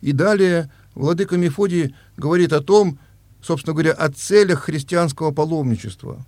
[0.02, 3.00] И далее Владыка Мефодий говорит о том,
[3.42, 6.24] собственно говоря, о целях христианского паломничества.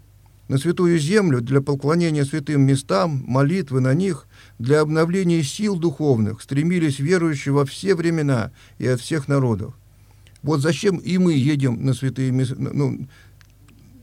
[0.48, 4.28] На святую землю для поклонения святым местам, молитвы на них,
[4.60, 9.74] для обновления сил духовных стремились верующие во все времена и от всех народов.
[10.44, 13.08] Вот зачем и мы едем на святые места, ну,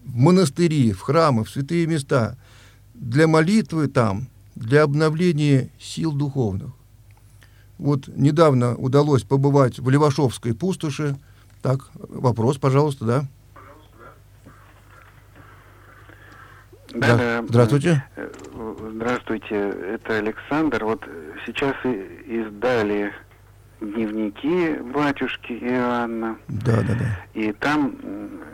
[0.05, 2.39] в монастыри, в храмы, в святые места,
[2.95, 6.71] для молитвы там, для обновления сил духовных.
[7.77, 11.17] Вот недавно удалось побывать в Левашовской пустоши,
[11.63, 13.29] так, вопрос, пожалуйста, да.
[16.95, 17.45] Да, да.
[17.47, 18.03] Здравствуйте.
[18.17, 18.31] Э,
[18.95, 19.57] здравствуйте,
[19.95, 20.85] это Александр.
[20.85, 21.05] Вот
[21.45, 23.13] сейчас издали
[23.81, 26.39] дневники батюшки Иоанна.
[26.49, 27.25] Да, да, да.
[27.35, 27.95] И там,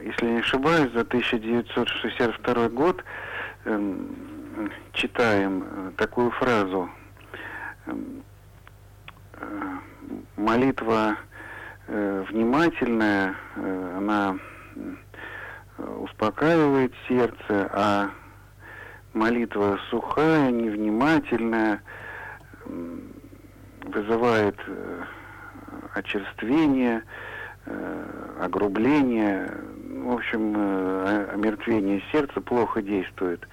[0.05, 3.03] если не ошибаюсь, за 1962 год
[3.65, 4.09] эм,
[4.93, 6.91] читаем э, такую фразу.
[7.87, 8.23] Эм,
[9.35, 9.47] э,
[10.37, 11.17] молитва
[11.87, 14.37] э, внимательная, э, она
[15.77, 18.11] успокаивает сердце, а
[19.15, 21.81] молитва сухая, невнимательная,
[23.85, 25.03] вызывает э,
[25.95, 27.03] очерствение,
[27.67, 29.51] э, огрубление,
[30.05, 33.47] в общем, э, омертвение сердца плохо действует.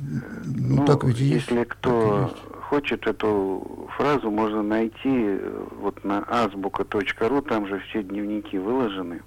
[0.00, 1.68] Ну, ну так ведь если есть.
[1.68, 2.34] кто
[2.68, 5.38] хочет эту фразу, можно найти
[5.80, 9.22] вот на азбука.ру, там же все дневники выложены.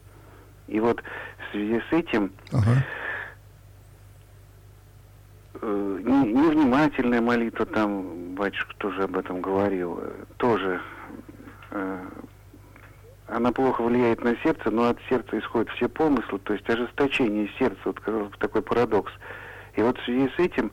[0.68, 2.84] И вот в связи с этим ага.
[5.62, 10.82] Э, невнимательная молитва, там батюшка тоже об этом говорил, э, тоже
[11.72, 12.00] э,
[13.28, 17.94] она плохо влияет на сердце, но от сердца исходят все помыслы, то есть ожесточение сердца,
[18.06, 19.12] вот такой парадокс.
[19.76, 20.72] И вот в связи с этим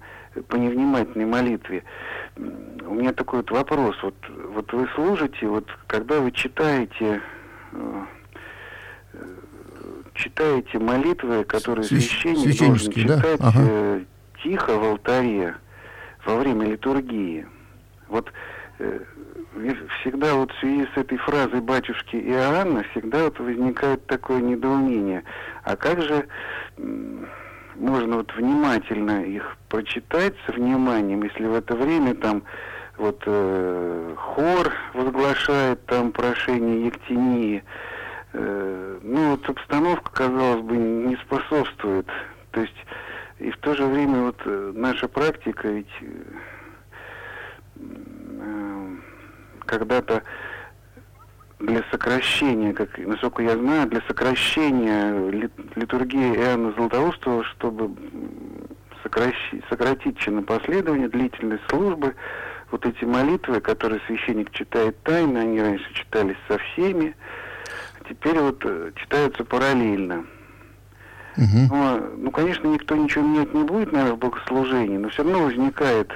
[0.49, 1.85] по невнимательной молитве.
[2.37, 3.97] У меня такой вот вопрос.
[4.03, 4.15] Вот,
[4.53, 7.21] вот вы служите, вот когда вы читаете
[7.73, 8.05] э,
[10.15, 12.23] читаете молитвы, которые Свящ...
[12.23, 13.49] священник должен читать да?
[13.49, 14.05] ага.
[14.45, 15.55] Э, тихо в алтаре
[16.25, 17.47] во время литургии.
[18.09, 18.33] Вот
[18.79, 19.01] э,
[20.01, 25.25] всегда вот в связи с этой фразой батюшки Иоанна всегда вот возникает такое недоумение.
[25.65, 26.27] А как же
[27.77, 32.43] можно вот внимательно их прочитать со вниманием, если в это время там
[32.97, 37.65] вот э, хор возглашает там прошение Ектинии,
[38.33, 42.07] э, ну вот обстановка, казалось бы, не способствует.
[42.51, 42.77] То есть
[43.41, 46.23] и в то же время вот э, наша практика ведь э,
[49.65, 50.23] когда-то
[51.59, 55.31] для сокращения, как, насколько я знаю, для сокращения
[55.77, 57.91] литургии Иоанна Златоустова, чтобы
[59.03, 62.15] сокращи, сократить чинопоследование, длительность службы,
[62.71, 67.15] вот эти молитвы, которые священник читает тайно, они раньше читались со всеми,
[68.09, 70.27] теперь вот э, читаются параллельно.
[71.37, 71.75] Угу.
[71.75, 76.11] Но, ну, конечно, никто ничего менять не будет, наверное, в богослужении, но все равно возникает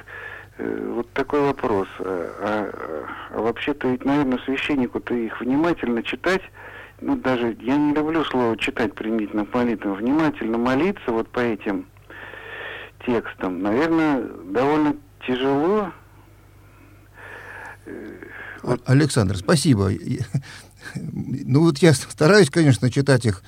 [0.57, 1.87] э, вот такой вопрос.
[1.99, 2.71] А,
[3.31, 6.41] а, а вообще-то ведь, наверное, священнику-то их внимательно читать,
[7.01, 11.85] ну, даже, я не люблю слово читать применительно к молитвам, внимательно молиться вот по этим
[13.05, 15.91] текстам, наверное, довольно тяжело.
[17.85, 18.25] Э,
[18.63, 18.81] вот.
[18.85, 19.91] Александр, спасибо.
[20.95, 23.43] Ну вот я стараюсь, конечно, читать их,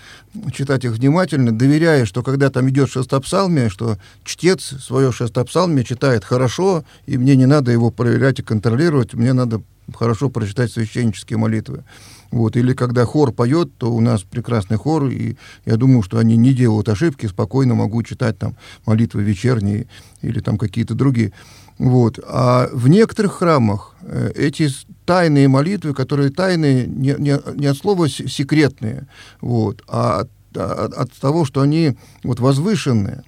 [0.54, 6.84] читать их внимательно, доверяя, что когда там идет шестопсалмие, что чтец свое шестопсалмие читает хорошо,
[7.06, 9.62] и мне не надо его проверять и контролировать, мне надо
[9.96, 11.84] хорошо прочитать священнические молитвы.
[12.32, 12.58] Вот.
[12.58, 16.54] Или когда хор поет, то у нас прекрасный хор, и я думаю, что они не
[16.54, 19.88] делают ошибки, спокойно могу читать там молитвы вечерние
[20.22, 21.32] или там какие-то другие.
[21.78, 22.20] Вот.
[22.28, 24.70] А в некоторых храмах э, эти
[25.06, 29.08] тайные молитвы, которые тайные не, не, не от слова секретные,
[29.42, 33.24] вот, а от, от, от того, что они вот возвышенные,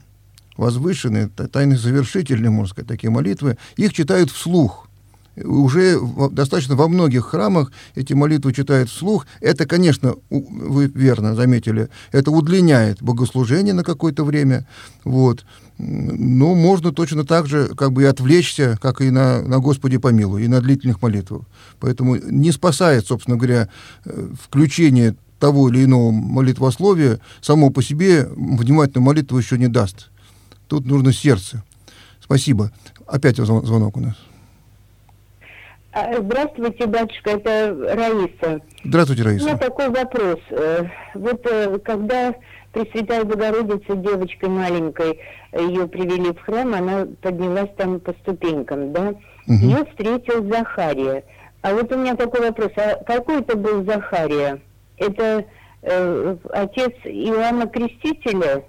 [0.58, 4.88] возвышенные, тайные завершительные, можно сказать, такие молитвы, их читают вслух
[5.43, 5.99] уже
[6.32, 9.25] достаточно во многих храмах эти молитвы читают вслух.
[9.41, 14.67] Это, конечно, вы верно заметили, это удлиняет богослужение на какое-то время.
[15.04, 15.45] Вот.
[15.78, 20.43] Но можно точно так же как бы и отвлечься, как и на, на «Господи помилуй»,
[20.43, 21.43] и на длительных молитвах.
[21.80, 23.69] Поэтому не спасает, собственно говоря,
[24.04, 30.10] э, включение того или иного молитвословия само по себе внимательную молитву еще не даст.
[30.67, 31.63] Тут нужно сердце.
[32.21, 32.71] Спасибо.
[33.08, 34.15] Опять звонок у нас.
[35.91, 38.62] А, здравствуйте, батюшка, это Раиса.
[38.84, 39.43] Здравствуйте, Раиса.
[39.43, 40.39] У меня такой вопрос.
[40.52, 42.36] Э, вот э, когда
[42.73, 45.19] Пресвятая Богородица девочкой маленькой
[45.54, 49.15] ее привели в храм, она поднялась там по ступенькам, да?
[49.47, 49.54] Угу.
[49.54, 51.23] Ее встретил Захария.
[51.62, 52.71] А вот у меня такой вопрос.
[52.78, 54.62] А какой это был Захария?
[54.97, 55.45] Это
[55.82, 58.63] э, отец Иоанна Крестителя?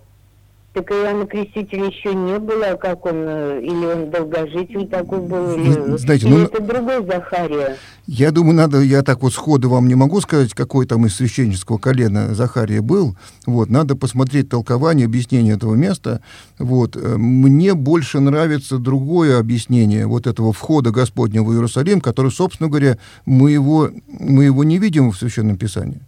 [0.73, 5.55] Так Иоанна Крестителя еще не было, а как он, э, или он долгожитель такой был,
[5.55, 7.77] или, Знаете, или ну, это другой Захария?
[8.07, 11.79] Я думаю, надо, я так вот сходу вам не могу сказать, какой там из священнического
[11.79, 16.21] колена Захария был, вот, надо посмотреть толкование, объяснение этого места,
[16.61, 22.69] вот, э, мне больше нравится другое объяснение вот этого входа Господня в Иерусалим, который, собственно
[22.69, 26.03] говоря, мы его, мы его не видим в Священном Писании.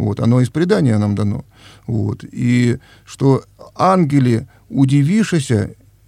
[0.00, 1.44] Вот, оно из предания нам дано.
[1.86, 5.52] Вот, и что ангели, удивившись,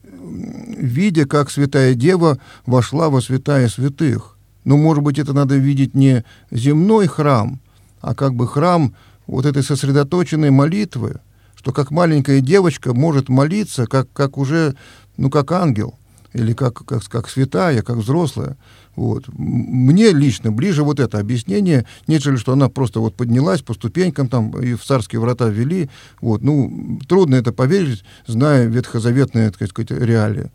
[0.03, 4.39] видя, как святая дева вошла во святая святых.
[4.65, 7.61] Но, может быть, это надо видеть не земной храм,
[8.01, 8.95] а как бы храм
[9.27, 11.21] вот этой сосредоточенной молитвы,
[11.55, 14.75] что как маленькая девочка может молиться, как, как уже,
[15.19, 15.99] ну, как ангел,
[16.33, 18.57] или как, как, как святая, как взрослая.
[18.95, 19.25] Вот.
[19.33, 24.51] Мне лично ближе вот это объяснение, нежели что она просто вот поднялась по ступенькам там
[24.61, 25.89] и в царские врата ввели.
[26.21, 26.43] Вот.
[26.43, 30.51] Ну, трудно это поверить, зная ветхозаветные, так сказать, реалии.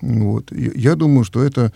[0.00, 0.50] Вот.
[0.52, 1.72] Я думаю, что это,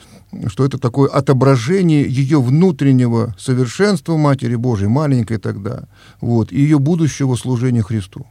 [0.46, 5.84] что это такое отображение ее внутреннего совершенства Матери Божией, маленькой тогда,
[6.20, 8.26] вот, и ее будущего служения Христу.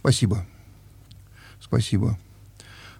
[0.00, 0.46] Спасибо.
[1.70, 2.18] Спасибо.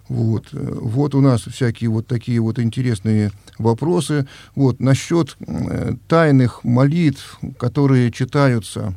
[0.07, 4.27] Вот, вот у нас всякие вот такие вот интересные вопросы.
[4.55, 8.93] Вот, насчет э, тайных молитв, которые читаются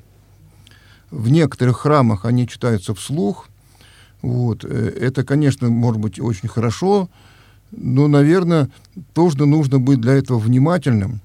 [1.11, 3.49] в некоторых храмах, они читаются вслух.
[4.23, 4.69] Вот, э,
[5.01, 7.09] это, конечно, может быть очень хорошо,
[7.73, 8.71] но, наверное,
[9.13, 11.21] тоже нужно быть для этого внимательным.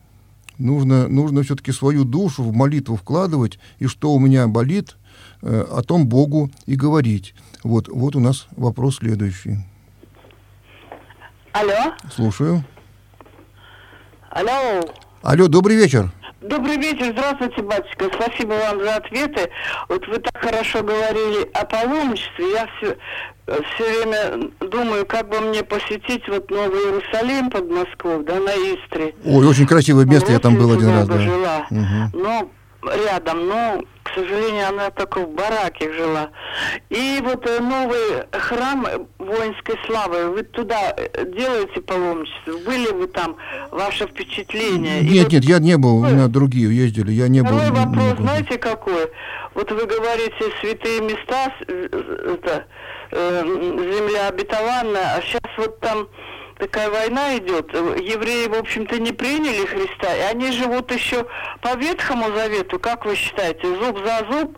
[0.58, 4.98] Нужно, нужно все-таки свою душу в молитву вкладывать, и что у меня болит,
[5.44, 7.36] э, о том Богу и говорить.
[7.64, 9.58] Вот, вот у нас вопрос следующий.
[11.52, 11.94] Алло.
[12.14, 12.64] Слушаю.
[14.30, 14.82] Алло.
[15.22, 16.12] Алло, добрый вечер.
[16.42, 18.10] Добрый вечер, здравствуйте, батюшка.
[18.14, 19.50] Спасибо вам за ответы.
[19.90, 22.52] Вот вы так хорошо говорили о паломничестве.
[22.54, 22.98] Я все,
[23.46, 29.14] все время думаю, как бы мне посетить вот Новый Иерусалим под Москву, да, на Истре.
[29.26, 31.20] Ой, очень красивое место, я там был один раз, да.
[31.20, 31.68] Жила.
[31.70, 32.18] Угу.
[32.24, 32.50] Но
[32.84, 36.30] рядом, но, к сожалению, она только в бараке жила.
[36.90, 38.86] И вот э, новый храм
[39.18, 42.58] воинской славы, вы туда э, делаете паломничество?
[42.66, 43.36] Были вы там,
[43.72, 45.02] ваше впечатление?
[45.02, 45.36] Нет, Или...
[45.36, 47.66] нет, я не был, у меня другие ездили, я не Второй был.
[47.66, 48.24] Второй вопрос, не был.
[48.24, 49.12] знаете какой?
[49.56, 52.66] Вот вы говорите, святые места, это,
[53.12, 56.08] э, земля обетованная, а сейчас вот там
[56.60, 61.26] такая война идет, евреи, в общем-то, не приняли Христа, и они живут еще
[61.62, 64.58] по Ветхому Завету, как вы считаете, зуб за зуб,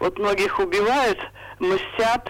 [0.00, 1.18] вот многих убивают,
[1.60, 2.28] мстят,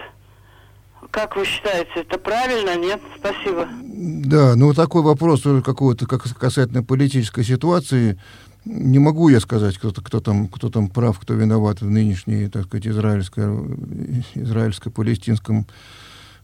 [1.09, 3.01] как вы считаете, это правильно, нет?
[3.17, 3.67] Спасибо.
[3.81, 8.19] Да, ну такой вопрос какого-то как касательно политической ситуации,
[8.65, 12.65] не могу я сказать, кто, кто, там, кто там прав, кто виноват в нынешней, так
[12.65, 15.65] сказать, израильско- израильско-палестинском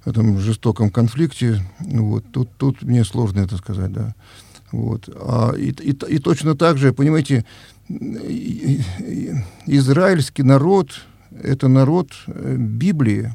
[0.06, 1.62] этом жестоком конфликте.
[1.80, 2.24] Вот.
[2.32, 4.16] Тут, тут мне сложно это сказать, да.
[4.72, 5.10] Вот.
[5.16, 7.45] А, и, и, и точно так же, понимаете,
[9.66, 10.91] израильский народ–
[11.43, 13.34] это народ э, Библии,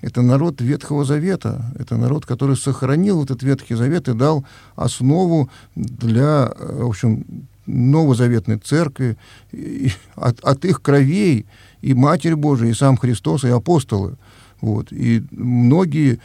[0.00, 6.52] это народ Ветхого Завета, это народ, который сохранил этот Ветхий Завет и дал основу для,
[6.56, 7.26] э, в общем,
[7.66, 9.18] новозаветной церкви,
[9.52, 11.46] и от, от их кровей
[11.82, 14.16] и Матерь Божия, и сам Христос, и апостолы–
[14.60, 14.92] вот.
[14.92, 16.20] И многие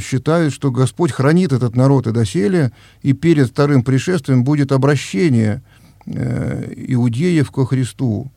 [0.00, 5.62] считают, что Господь хранит этот народ и доселе, и перед вторым пришествием будет обращение
[6.06, 8.30] э, иудеев ко Христу.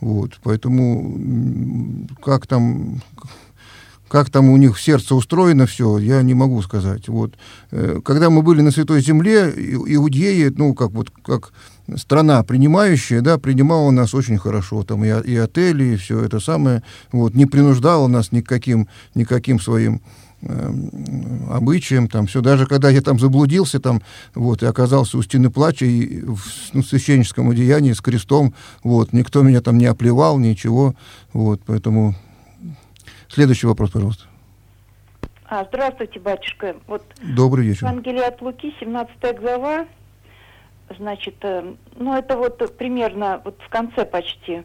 [0.00, 0.40] Вот.
[0.42, 3.02] Поэтому как там,
[4.10, 7.08] как там у них в сердце устроено все, я не могу сказать.
[7.08, 7.34] Вот.
[7.70, 11.52] Э, когда мы были на Святой Земле, иудеи, ну, как, вот, как
[11.96, 16.82] страна принимающая, да, принимала нас очень хорошо, там и, и отели, и все это самое,
[17.12, 20.02] вот, не принуждала нас никаким, никаким своим
[20.42, 20.72] э,
[21.48, 24.02] обычаем, там все, даже когда я там заблудился, там,
[24.34, 26.40] вот, и оказался у стены плача, и в
[26.72, 30.96] ну, священническом одеянии с крестом, вот, никто меня там не оплевал, ничего,
[31.32, 32.16] вот, поэтому
[33.30, 34.24] следующий вопрос, пожалуйста.
[35.46, 36.76] А, здравствуйте, батюшка.
[36.86, 37.86] Вот Добрый вечер.
[37.86, 39.86] Евангелие от Луки, 17 глава,
[40.98, 44.64] Значит, э, ну это вот примерно вот в конце почти.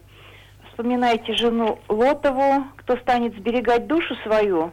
[0.69, 4.71] Вспоминайте жену Лотову, кто станет сберегать душу свою,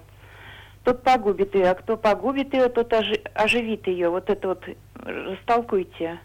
[0.83, 2.93] тот погубит ее, а кто погубит ее, тот
[3.35, 4.09] оживит ее.
[4.09, 4.65] Вот это вот
[4.95, 6.19] растолкуйте.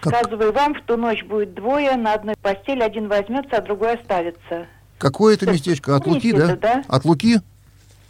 [0.00, 0.14] Как?
[0.14, 4.66] Сказываю вам, в ту ночь будет двое, на одной постели один возьмется, а другой оставится.
[4.98, 5.96] Какое это местечко?
[5.96, 6.56] От Луки, да?
[6.56, 6.84] да?
[6.88, 7.40] От Луки?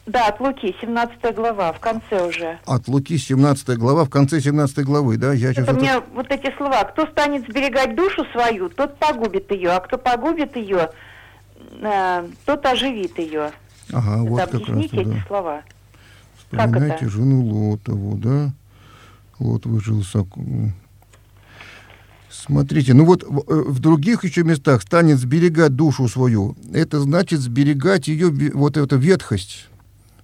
[0.07, 2.61] Да, от Луки, 17 глава, в конце уже.
[2.65, 5.33] От Луки, 17 глава, в конце 17 главы, да?
[5.33, 5.81] Я сейчас это, это...
[5.81, 6.85] мне вот эти слова.
[6.85, 10.91] Кто станет сберегать душу свою, тот погубит ее, а кто погубит ее,
[11.81, 13.51] э, тот оживит ее.
[13.93, 15.25] Ага, это вот объясните как раз, эти да.
[15.27, 15.63] слова.
[16.39, 18.53] Вспоминайте жену Лотову, да?
[19.41, 20.45] Вот выжил сокол.
[22.45, 26.57] Смотрите, ну вот в, э, других еще местах станет сберегать душу свою.
[26.73, 29.69] Это значит сберегать ее, вот эту ветхость,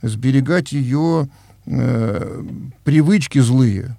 [0.03, 1.29] сберегать ее
[1.67, 2.43] э,
[2.85, 3.97] привычки злые.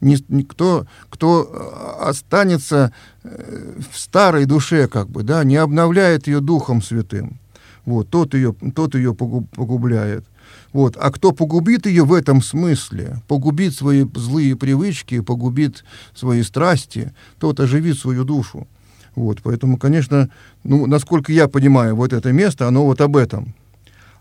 [0.00, 2.92] Никто, кто э, останется
[3.22, 7.38] э, в старой душе, как бы, да, не обновляет ее Духом Святым,
[7.84, 10.24] вот, тот ее, тот ее погубляет.
[10.72, 10.96] Вот.
[10.98, 17.60] А кто погубит ее в этом смысле, погубит свои злые привычки, погубит свои страсти, тот
[17.60, 18.66] оживит свою душу.
[19.14, 19.40] Вот.
[19.42, 20.30] Поэтому, конечно,
[20.64, 23.54] ну, насколько я понимаю, вот это место, оно вот об этом.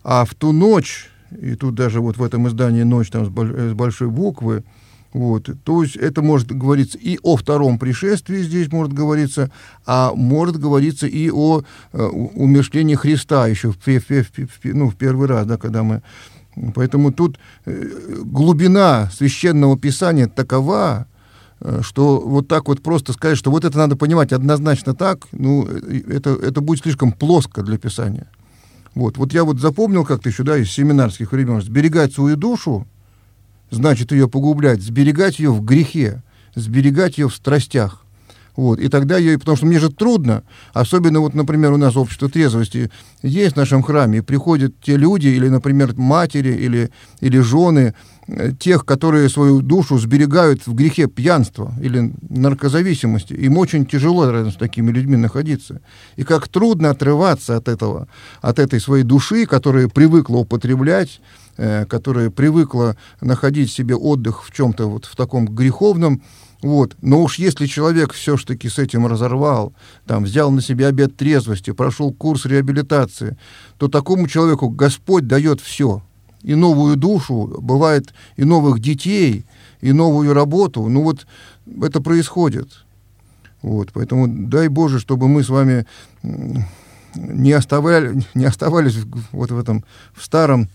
[0.04, 4.10] А в ту ночь, и тут даже вот в этом издании «Ночь» там с большой
[4.10, 4.64] буквы,
[5.14, 9.52] вот, то есть это может говориться и о втором пришествии здесь может говориться,
[9.86, 14.96] а может говориться и о э, умершлении Христа еще в, в, в, в, ну, в
[14.96, 16.02] первый раз, да, когда мы
[16.76, 21.08] Поэтому тут э, глубина священного писания такова,
[21.60, 25.66] э, что вот так вот просто сказать, что вот это надо понимать однозначно так, ну,
[25.68, 28.28] э, это, это будет слишком плоско для писания.
[28.96, 32.86] Вот, вот я вот запомнил как-то еще, да, из семинарских времен, сберегать свою душу,
[33.70, 36.22] значит ее погублять, сберегать ее в грехе,
[36.56, 38.01] сберегать ее в страстях.
[38.56, 38.80] Вот.
[38.80, 40.44] И тогда я, потому что мне же трудно,
[40.74, 42.92] особенно вот, например, у нас общество трезвости
[43.24, 46.92] есть в нашем храме, приходят те люди, или, например, матери, или,
[47.22, 47.94] или жены,
[48.28, 53.34] э, тех, которые свою душу сберегают в грехе пьянства или наркозависимости.
[53.34, 55.82] Им очень тяжело рядом с такими людьми находиться.
[56.18, 58.08] И как трудно отрываться от этого,
[58.42, 61.22] от этой своей души, которая привыкла употреблять,
[61.58, 66.22] э, которая привыкла находить себе отдых в чем-то вот в таком греховном,
[66.62, 66.96] вот.
[67.02, 69.74] Но уж если человек все-таки с этим разорвал,
[70.06, 73.38] там, взял на себя обет трезвости, прошел курс реабилитации,
[73.78, 76.04] то такому человеку Господь дает все.
[76.44, 79.46] И новую душу, бывает и новых детей,
[79.82, 80.88] и новую работу.
[80.88, 81.26] Ну вот
[81.82, 82.70] это происходит.
[83.62, 85.86] Вот, поэтому дай Боже, чтобы мы с вами
[87.16, 88.98] не, оставали, не оставались
[89.32, 89.84] вот в этом
[90.14, 90.68] в старом,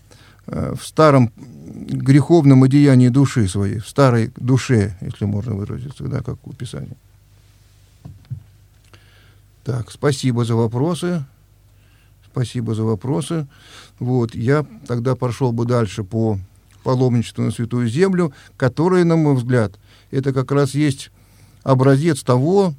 [0.47, 6.53] в старом греховном одеянии души своей, в старой душе, если можно выразиться, да, как у
[6.53, 6.95] Писания.
[9.63, 11.25] Так, спасибо за вопросы.
[12.31, 13.47] Спасибо за вопросы.
[13.99, 16.39] Вот, я тогда прошел бы дальше по
[16.83, 19.73] паломничеству на Святую Землю, которое, на мой взгляд,
[20.11, 21.11] это как раз есть
[21.63, 22.75] образец того,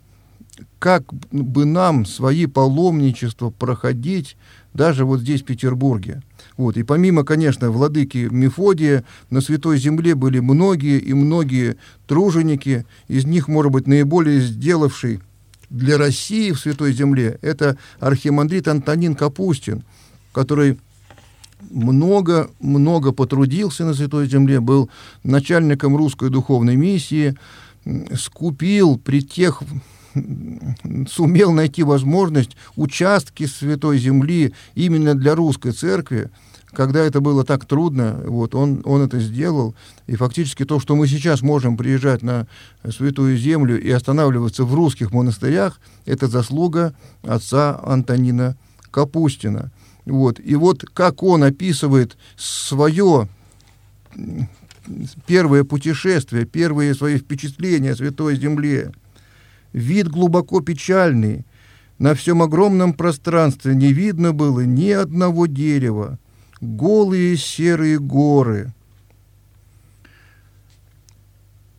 [0.79, 4.37] как бы нам свои паломничества проходить
[4.75, 6.23] даже вот здесь, в Петербурге.
[6.57, 6.77] Вот.
[6.77, 13.49] И помимо, конечно, владыки Мефодия, на Святой Земле были многие и многие труженики, из них,
[13.49, 15.21] может быть, наиболее сделавший
[15.71, 19.85] для России в Святой Земле, это архимандрит Антонин Капустин,
[20.33, 20.79] который
[21.71, 24.89] много-много потрудился на Святой Земле, был
[25.25, 27.37] начальником русской духовной миссии,
[28.15, 29.63] скупил при тех
[31.09, 36.31] сумел найти возможность участки Святой Земли именно для русской церкви,
[36.73, 39.75] когда это было так трудно, вот, он, он это сделал.
[40.07, 42.47] И фактически то, что мы сейчас можем приезжать на
[42.89, 48.57] Святую Землю и останавливаться в русских монастырях, это заслуга отца Антонина
[48.91, 49.71] Капустина.
[50.05, 50.41] Вот.
[50.41, 53.29] И вот как он описывает свое
[55.27, 58.93] первое путешествие, первые свои впечатления о Святой Земле.
[59.79, 61.45] Вид глубоко печальный.
[62.01, 66.19] На всем огромном пространстве не видно было ни одного дерева.
[66.61, 68.73] Голые серые горы.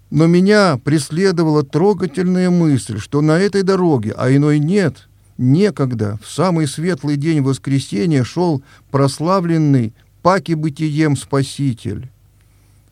[0.10, 6.68] Но меня преследовала трогательная мысль, что на этой дороге, а иной нет, некогда, в самый
[6.68, 12.10] светлый день воскресения шел прославленный паки бытием Спаситель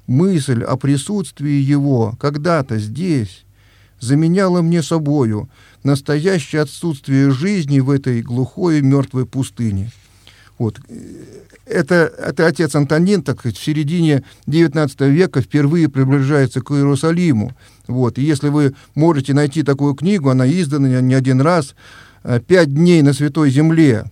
[0.05, 3.45] мысль о присутствии его когда-то здесь
[4.00, 5.50] заменяла мне собою
[5.84, 9.91] настоящее отсутствие жизни в этой глухой и мертвой пустыне.
[10.58, 10.80] Вот.
[11.66, 17.56] Это, это отец Антонин, так сказать, в середине XIX века впервые приближается к Иерусалиму.
[17.88, 18.18] Вот.
[18.18, 21.76] И если вы можете найти такую книгу, она издана не один раз,
[22.48, 24.06] «Пять дней на Святой Земле»,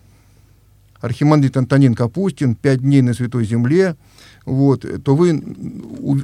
[1.02, 3.96] архимандрит Антонин Капустин, «Пять дней на Святой Земле»,
[4.46, 5.42] вот, то вы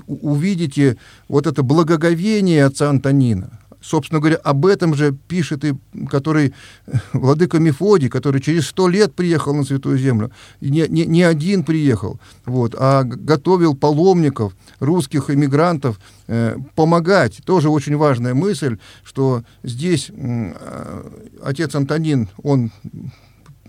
[0.07, 0.97] увидите
[1.28, 3.59] вот это благоговение отца Антонина.
[3.82, 5.74] Собственно говоря, об этом же пишет и
[6.07, 6.53] который
[7.13, 10.32] владыка Мефодий, который через сто лет приехал на Святую Землю.
[10.61, 17.41] Не, не, не один приехал, вот, а готовил паломников, русских иммигрантов, э, помогать.
[17.43, 21.03] Тоже очень важная мысль, что здесь э,
[21.43, 22.72] отец Антонин, он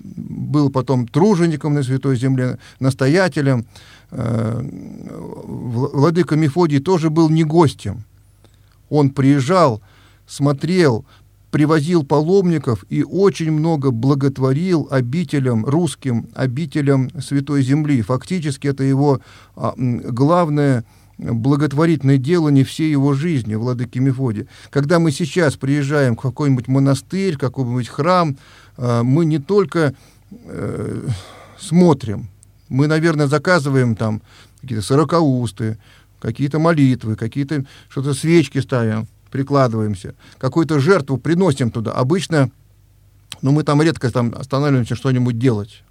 [0.05, 3.67] был потом тружеником на Святой Земле, настоятелем.
[4.13, 8.05] Э, владыка Мефодий тоже был не гостем.
[8.91, 9.81] Он приезжал,
[10.27, 11.07] смотрел,
[11.51, 18.03] привозил паломников и очень много благотворил обителям, русским обителям Святой Земли.
[18.03, 19.21] Фактически это его
[19.57, 20.85] а, главное
[21.17, 24.47] благотворительное дело не всей его жизни, владыки Мефодия.
[24.71, 28.37] Когда мы сейчас приезжаем в какой-нибудь монастырь, какой-нибудь храм,
[28.77, 29.95] а, мы не только
[30.31, 31.09] э,
[31.59, 32.29] смотрим,
[32.73, 34.23] мы, наверное, заказываем там
[34.63, 35.79] какие-то сорокаусты,
[36.21, 41.93] какие-то молитвы, какие-то что-то свечки ставим, прикладываемся, какую-то жертву приносим туда.
[41.93, 42.51] Обычно,
[43.43, 45.85] ну, мы там редко там останавливаемся что-нибудь делать.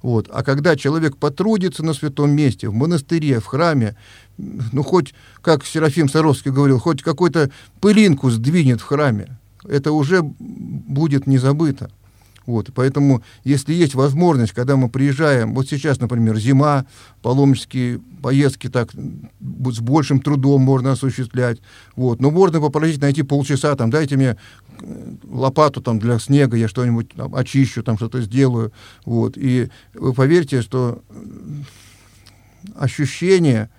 [0.00, 0.28] Вот.
[0.32, 3.94] А когда человек потрудится на святом месте, в монастыре, в храме,
[4.38, 7.50] ну, хоть, как Серафим Саровский говорил, хоть какую-то
[7.80, 9.36] пылинку сдвинет в храме,
[9.68, 11.90] это уже будет не забыто.
[12.46, 16.84] Вот, поэтому, если есть возможность, когда мы приезжаем, вот сейчас, например, зима,
[17.22, 21.60] паломнические поездки так с большим трудом можно осуществлять,
[21.96, 24.36] вот, но можно попросить найти полчаса, там, дайте мне
[24.80, 28.72] э, лопату там для снега, я что-нибудь очищу, там что-то сделаю,
[29.06, 31.02] вот, и вы поверьте, что
[32.76, 33.70] ощущение,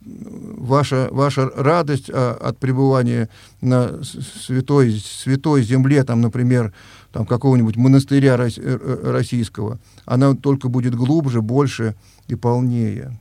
[0.00, 3.28] ваша, ваша радость а, от пребывания
[3.60, 6.72] на святой, святой земле, там, например,
[7.18, 11.96] там, какого-нибудь монастыря э, э, российского, она только будет глубже, больше
[12.28, 13.18] и полнее.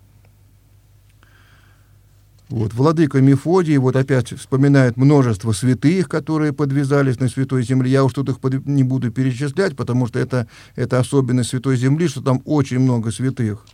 [2.47, 7.89] Вот, владыка Мефодий, вот опять вспоминает множество святых, которые подвязались на Святой Земле.
[7.89, 10.45] Я уж тут их под, не буду перечислять, потому что это,
[10.75, 13.65] это особенность Святой Земли, что там очень много святых.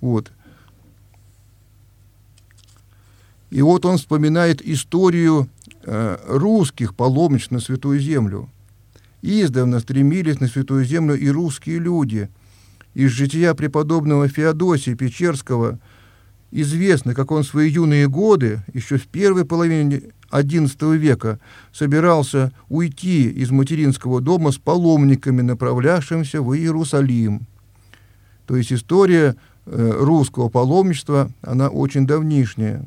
[0.00, 0.30] Вот.
[3.50, 5.48] И вот он вспоминает историю
[5.82, 8.48] э, русских паломничеств на Святую Землю.
[9.26, 12.28] Издавна стремились на Святую Землю и русские люди.
[12.92, 15.78] Из жития преподобного Феодосия Печерского
[16.50, 21.40] известно, как он в свои юные годы, еще в первой половине XI века
[21.72, 27.46] собирался уйти из материнского дома с паломниками, направлявшимся в Иерусалим.
[28.46, 32.86] То есть история э, русского паломничества, она очень давнишняя.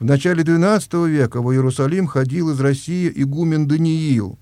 [0.00, 4.38] В начале XII века в Иерусалим ходил из России игумен Даниил.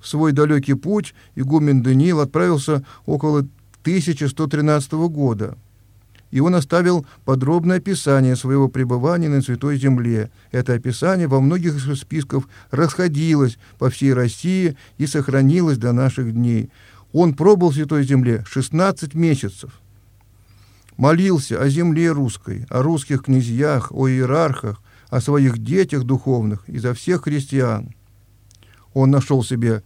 [0.00, 3.40] В свой далекий путь игумен Даниил отправился около
[3.82, 5.56] 1113 года–
[6.30, 10.30] и он оставил подробное описание своего пребывания на Святой Земле.
[10.52, 16.70] Это описание во многих из списков расходилось по всей России и сохранилось до наших дней.
[17.12, 19.80] Он пробыл в Святой Земле 16 месяцев.
[20.96, 26.94] Молился о земле русской, о русских князьях, о иерархах, о своих детях духовных и за
[26.94, 27.94] всех христиан.
[28.94, 29.82] Он нашел себе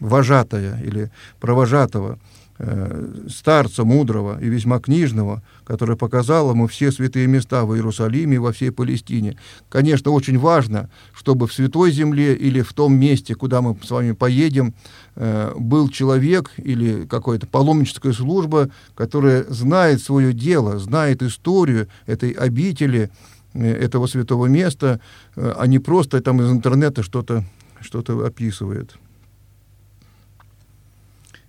[0.00, 2.18] вожатая или провожатого–
[2.56, 8.38] Э, старца мудрого и весьма книжного, который показал ему все святые места в Иерусалиме и
[8.38, 9.36] во всей Палестине.
[9.68, 14.12] Конечно, очень важно, чтобы в Святой Земле или в том месте, куда мы с вами
[14.12, 14.72] поедем,
[15.16, 23.10] э, был человек или какая-то паломническая служба, которая знает свое дело, знает историю этой обители,
[23.54, 25.00] этого святого места,
[25.36, 27.44] а не просто там из интернета что-то
[27.80, 28.96] что описывает.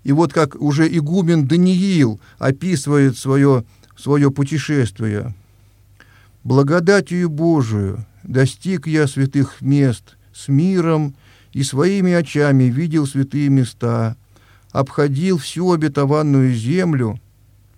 [0.04, 3.66] И вот как уже игумен Даниил описывает свое,
[3.98, 5.34] свое путешествие.
[6.44, 11.16] «Благодатью Божию достиг я святых мест с миром
[11.54, 14.16] и своими очами видел святые места,
[14.72, 17.20] обходил всю обетованную землю,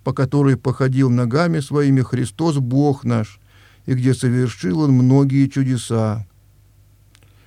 [0.04, 3.40] по которой походил ногами своими Христос Бог наш,
[3.88, 6.26] и где совершил Он многие чудеса.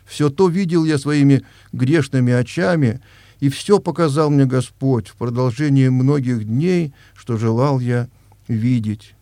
[0.06, 3.00] Все то видел я своими грешными очами,
[3.40, 8.10] и все показал мне Господь в продолжении многих дней, что желал я
[8.48, 9.14] видеть.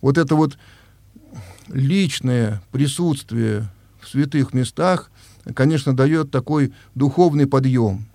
[0.00, 0.58] Вот это вот
[1.68, 3.70] личное присутствие
[4.00, 5.12] в святых местах,
[5.54, 8.08] конечно, дает такой духовный подъем.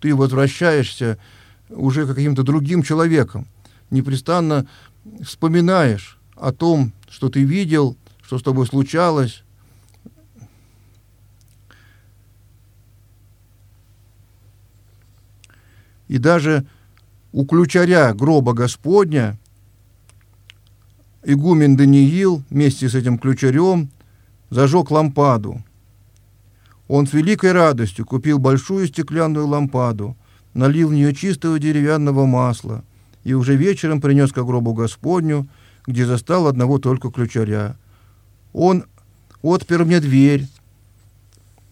[0.00, 1.16] Ты возвращаешься
[1.70, 3.46] уже каким-то другим человеком,
[3.88, 4.66] непрестанно
[5.22, 9.44] вспоминаешь о том, что ты видел, что с тобой случалось,
[16.06, 16.66] И даже
[17.32, 19.38] у ключаря гроба Господня
[21.24, 23.88] игумен Даниил вместе с этим ключарем
[24.50, 25.64] зажег лампаду.
[26.88, 30.14] Он с великой радостью купил большую стеклянную лампаду,
[30.52, 32.84] налил в нее чистого деревянного масла
[33.24, 35.48] и уже вечером принес к гробу Господню,
[35.86, 37.76] где застал одного только ключаря.
[38.52, 38.84] Он
[39.42, 40.46] отпер мне дверь,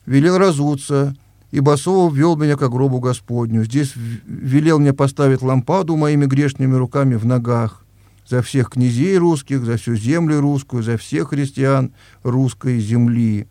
[0.06, 1.16] велел разуться
[1.50, 3.64] и Басов ввел меня к гробу Господню.
[3.64, 7.84] Здесь велел мне поставить лампаду моими грешными руками в ногах
[8.26, 11.92] за всех князей русских, за всю землю русскую, за всех христиан
[12.22, 13.46] русской земли.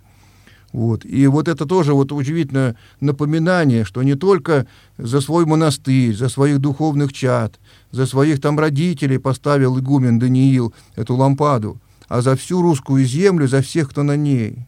[0.71, 1.03] Вот.
[1.05, 4.67] И вот это тоже вот удивительное напоминание, что не только
[4.97, 7.59] за свой монастырь, за своих духовных чад,
[7.91, 13.61] за своих там родителей поставил игумен Даниил эту лампаду, а за всю русскую землю, за
[13.61, 14.65] всех, кто на ней.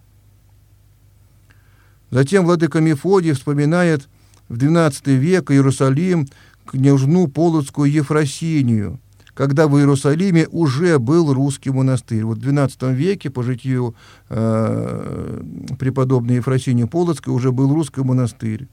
[2.11, 4.07] Затем владыка Мефодий вспоминает
[4.49, 6.27] в XII век Иерусалим
[6.65, 8.99] княжну Полоцкую Ефросинию,
[9.33, 12.23] когда в Иерусалиме уже был русский монастырь.
[12.23, 13.95] Вот в XII веке по житию
[14.29, 15.41] э,
[15.79, 18.67] преподобной Ефросинии Полоцкой уже был русский монастырь.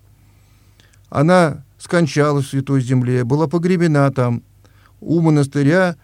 [1.09, 4.43] Она скончалась в Святой Земле, была погребена там,
[5.01, 5.97] у монастыря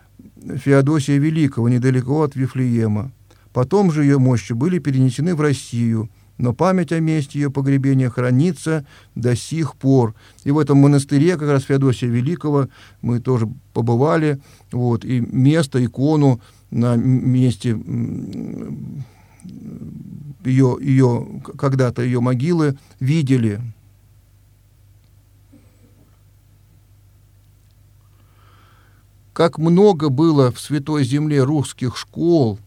[0.42, 3.12] Феодосия Великого, недалеко от Вифлеема.
[3.52, 8.87] Потом же ее мощи были перенесены в Россию– но память о месте ее погребения хранится
[9.14, 10.14] до сих пор.
[10.45, 12.68] И в этом монастыре, как раз Феодосия Великого,
[13.01, 14.41] мы тоже побывали,
[14.72, 17.78] вот, и место, икону на месте
[20.45, 21.26] ее, ее
[21.57, 23.61] когда-то ее могилы видели.
[29.32, 32.59] Как много было в Святой Земле русских школ,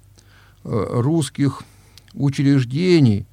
[0.63, 1.63] э, русских
[2.13, 3.25] учреждений,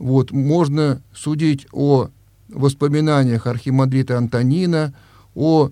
[0.00, 2.08] вот, можно судить о
[2.48, 4.94] воспоминаниях архимандрита Антонина,
[5.34, 5.68] о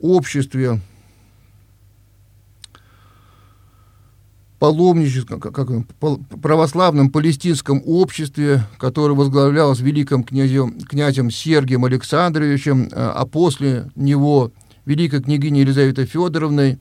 [0.00, 0.80] обществе
[4.58, 5.68] паломническом, как,
[6.42, 14.50] православном палестинском обществе, которое возглавлялось великим князем, князем Сергием Александровичем, а, а после него
[14.84, 16.80] великой княгиней Елизаветой Федоровной.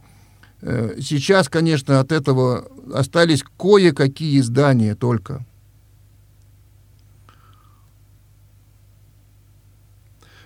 [0.62, 5.46] Э, сейчас, конечно, от этого остались кое-какие издания только–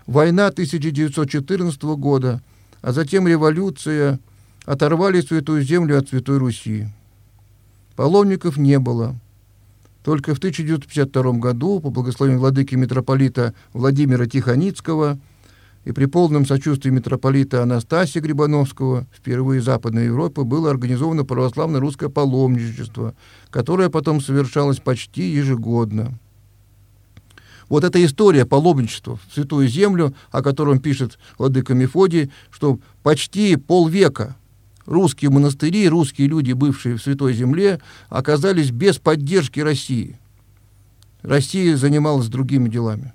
[0.08, 2.42] война 1914 года,
[2.82, 4.20] а затем революция
[4.66, 6.88] оторвали Святую Землю от Святой Руси.
[7.96, 9.16] Паломников не было.
[10.04, 15.18] Только в 1952 году по благословению владыки митрополита Владимира Тихоницкого
[15.86, 23.16] и при полном сочувствии митрополита Анастасия Грибановского впервые Западной Европе было организовано православное русское паломничество,
[23.50, 26.18] которое потом совершалось почти ежегодно.
[27.74, 34.36] Вот эта история паломничества в Святую Землю, о котором пишет Владыка Мефодий, что почти полвека
[34.86, 40.20] русские монастыри, русские люди, бывшие в Святой Земле, оказались без поддержки России.
[41.24, 43.12] Россия занималась другими делами.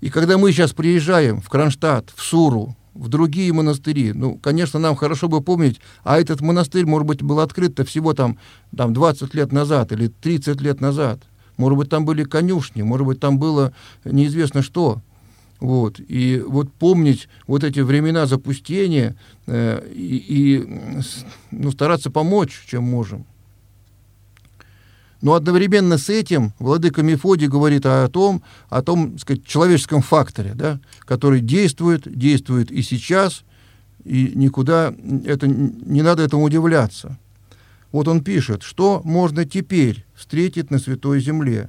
[0.00, 4.96] И когда мы сейчас приезжаем в Кронштадт, в Суру, в другие монастыри, ну, конечно, нам
[4.96, 8.38] хорошо бы помнить, а этот монастырь, может быть, был открыт-то всего там,
[8.76, 11.20] там 20 лет назад или 30 лет назад.
[11.56, 13.72] Может быть, там были конюшни, может быть, там было
[14.04, 15.00] неизвестно что.
[15.60, 16.00] Вот.
[16.00, 21.02] И вот помнить вот эти времена запустения э, и, и
[21.50, 23.24] ну, стараться помочь, чем можем.
[25.22, 30.78] Но одновременно с этим владыка Мефодий говорит о том, о том сказать, человеческом факторе, да,
[31.00, 33.42] который действует, действует и сейчас,
[34.04, 34.94] и никуда
[35.24, 37.18] это, не надо этому удивляться.
[37.92, 41.68] Вот он пишет, что можно теперь встретить на Святой Земле.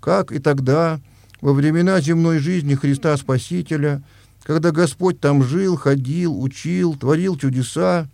[0.00, 1.00] Как и тогда
[1.40, 4.02] во времена земной жизни Христа Спасителя,
[4.42, 8.08] когда Господь там жил, ходил, учил, творил чудеса,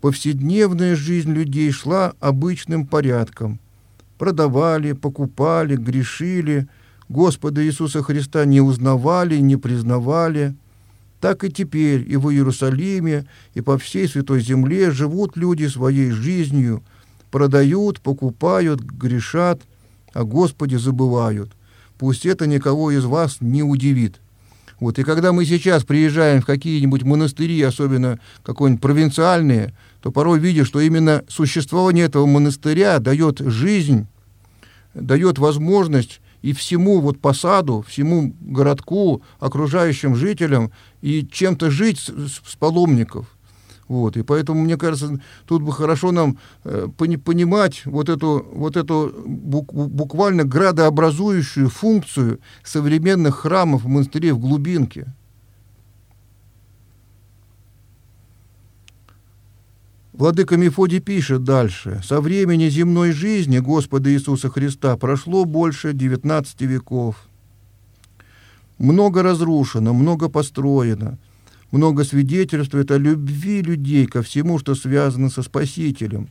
[0.00, 3.58] повседневная жизнь людей шла обычным порядком.
[4.18, 6.68] Продавали, покупали, грешили,
[7.08, 10.54] Господа Иисуса Христа не узнавали, не признавали.
[11.20, 16.82] Так и теперь и в Иерусалиме, и по всей Святой Земле живут люди своей жизнью,
[17.32, 19.60] продают, покупают, грешат,
[20.12, 21.50] о Господе забывают–
[22.02, 24.20] пусть это никого из вас не удивит.
[24.80, 30.66] Вот, и когда мы сейчас приезжаем в какие-нибудь монастыри, особенно какие-нибудь провинциальные, то порой видишь,
[30.66, 34.08] что именно существование этого монастыря дает жизнь,
[34.94, 40.72] дает возможность и всему вот посаду, всему городку, окружающим жителям
[41.02, 43.28] и чем-то жить с, с паломников–
[43.92, 49.14] вот, и поэтому, мне кажется, тут бы хорошо нам э, понимать вот эту, вот эту
[49.26, 55.12] бук, буквально градообразующую функцию современных храмов монастырей в глубинке.
[60.14, 62.00] Владыка Мефодий пишет дальше.
[62.02, 67.16] «Со времени земной жизни Господа Иисуса Христа прошло больше 19 веков.
[68.78, 71.18] Много разрушено, много построено–
[71.72, 76.28] много свидетельствует о любви людей ко всему, что связано со Спасителем.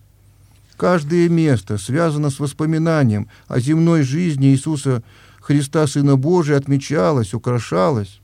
[0.78, 5.04] Каждое место связано с воспоминанием о земной жизни Иисуса
[5.40, 8.20] Христа, Сына Божия, отмечалось, украшалось.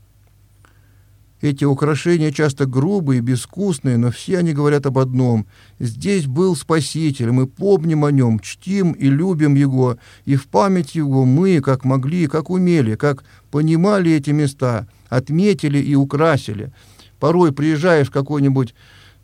[1.40, 5.46] Эти украшения часто грубые, безвкусные, но все они говорят об одном.
[5.78, 11.24] Здесь был Спаситель, мы помним о нем, чтим и любим его, и в память его
[11.24, 16.72] мы, как могли, как умели, как понимали эти места, отметили и украсили–
[17.18, 18.74] порой приезжаешь в какой-нибудь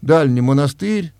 [0.02, 1.12] дальний монастырь,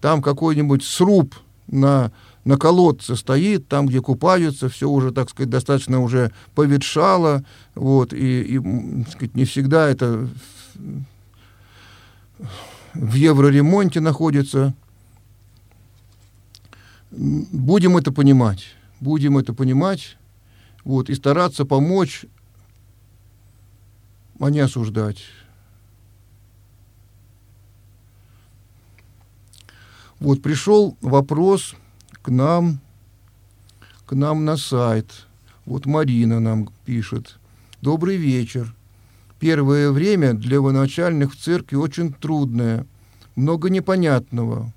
[0.00, 1.34] там какой-нибудь сруб
[1.66, 2.12] на,
[2.44, 7.44] на колодце стоит, там, где купаются, все уже, так сказать, достаточно уже поветшало,
[7.74, 8.58] вот, и, и
[9.04, 10.28] так сказать, не всегда это
[12.94, 14.74] в евроремонте находится.
[17.10, 20.16] Будем это понимать, будем это понимать,
[20.84, 22.24] вот, и стараться помочь,
[24.38, 25.18] а не осуждать.
[30.20, 31.74] Вот пришел вопрос
[32.20, 32.78] к нам,
[34.04, 35.26] к нам на сайт.
[35.64, 37.38] Вот Марина нам пишет.
[37.80, 38.74] Добрый вечер.
[39.38, 42.86] Первое время для военачальных в церкви очень трудное,
[43.34, 44.70] много непонятного.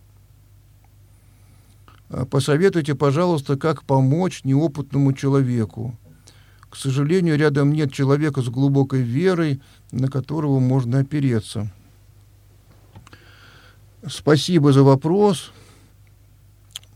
[2.08, 5.94] А посоветуйте, пожалуйста, как помочь неопытному человеку.
[6.70, 11.70] К сожалению, рядом нет человека с глубокой верой, на которого можно опереться.
[14.08, 15.52] Спасибо за вопрос.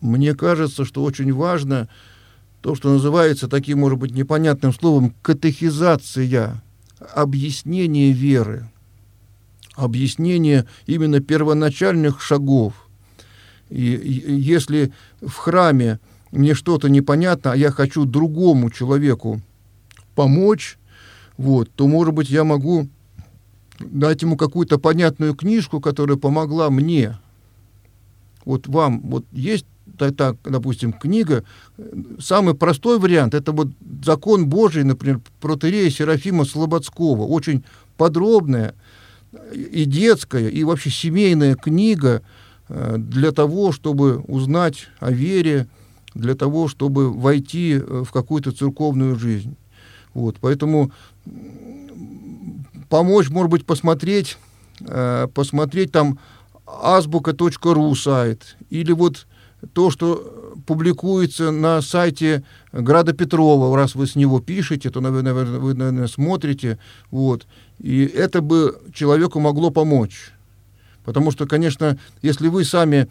[0.01, 1.87] Мне кажется, что очень важно
[2.61, 6.61] то, что называется таким, может быть, непонятным словом катехизация,
[7.13, 8.69] объяснение веры,
[9.75, 12.73] объяснение именно первоначальных шагов.
[13.69, 14.91] И, и если
[15.21, 15.99] в храме
[16.31, 19.41] мне что-то непонятно, а я хочу другому человеку
[20.13, 20.77] помочь,
[21.37, 22.89] вот, то, может быть, я могу
[23.79, 27.17] дать ему какую-то понятную книжку, которая помогла мне.
[28.45, 29.65] Вот вам, вот есть
[29.97, 31.43] так, допустим, книга,
[32.19, 33.69] самый простой вариант, это вот
[34.03, 37.63] закон Божий, например, протерея Серафима Слободского, очень
[37.97, 38.75] подробная
[39.53, 42.21] и детская, и вообще семейная книга,
[42.69, 45.67] э, для того, чтобы узнать о вере,
[46.13, 49.55] для того, чтобы войти э, в какую-то церковную жизнь.
[50.13, 50.91] Вот, поэтому
[52.89, 54.37] помочь, может быть, посмотреть,
[54.81, 56.19] э, посмотреть там
[56.65, 59.27] азбука.ру сайт, или вот
[59.73, 65.73] то, что публикуется на сайте Града Петрова, раз вы с него пишете, то, наверное, вы,
[65.73, 66.77] наверное, смотрите,
[67.09, 67.47] вот,
[67.79, 70.31] и это бы человеку могло помочь.
[71.03, 73.07] Потому что, конечно, если вы сами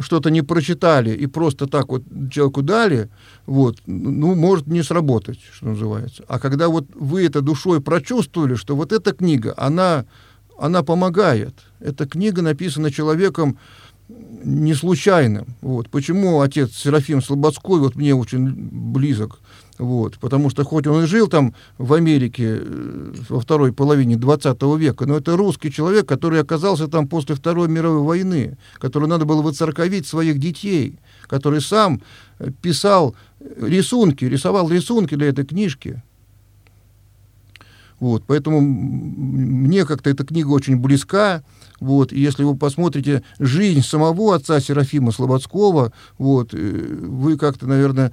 [0.00, 3.08] что-то не прочитали и просто так вот человеку дали,
[3.46, 6.24] вот, ну, может не сработать, что называется.
[6.28, 10.04] А когда вот вы это душой прочувствовали, что вот эта книга, она,
[10.58, 11.54] она помогает.
[11.80, 13.58] Эта книга написана человеком
[14.08, 15.56] не случайным.
[15.60, 15.90] Вот.
[15.90, 19.40] Почему отец Серафим Слободской вот мне очень близок?
[19.78, 24.60] Вот, потому что хоть он и жил там в Америке э, во второй половине 20
[24.76, 29.40] века, но это русский человек, который оказался там после Второй мировой войны, который надо было
[29.40, 30.98] выцерковить своих детей,
[31.28, 32.02] который сам
[32.40, 36.02] э, писал рисунки, рисовал рисунки для этой книжки.
[38.00, 41.44] Вот, поэтому мне как-то эта книга очень близка.
[41.80, 48.12] Вот, и если вы посмотрите жизнь самого отца Серафима Слободского, вот, э, вы как-то, наверное,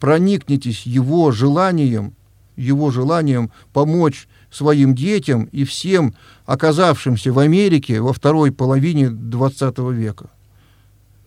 [0.00, 2.14] проникнетесь его желанием,
[2.56, 6.14] его желанием помочь своим детям и всем
[6.46, 10.30] оказавшимся в Америке во второй половине XX века.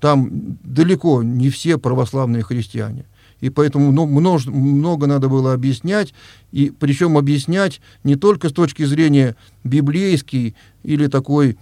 [0.02, 3.06] Там далеко не все православные христиане
[3.42, 6.14] и поэтому ну, множ, много надо было объяснять,
[6.52, 11.58] и причем объяснять не только с точки зрения библейской или такой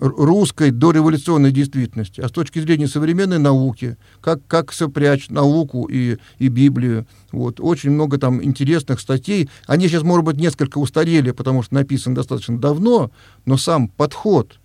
[0.00, 6.48] русской дореволюционной действительности, а с точки зрения современной науки, как, как сопрячь науку и, и
[6.48, 7.06] Библию.
[7.32, 7.60] Вот.
[7.60, 9.48] Очень много там интересных статей.
[9.66, 13.10] Они сейчас, может быть, несколько устарели, потому что написаны достаточно давно,
[13.44, 14.58] но сам подход,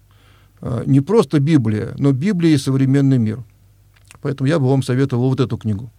[0.62, 3.44] э, не просто Библия, но Библия и современный мир–
[4.24, 5.92] Поэтому я бы вам советовал вот эту книгу.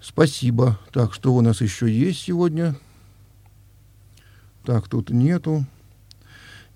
[0.00, 0.78] Спасибо.
[0.92, 2.76] Так, что у нас еще есть сегодня?
[4.64, 5.66] Так, тут нету.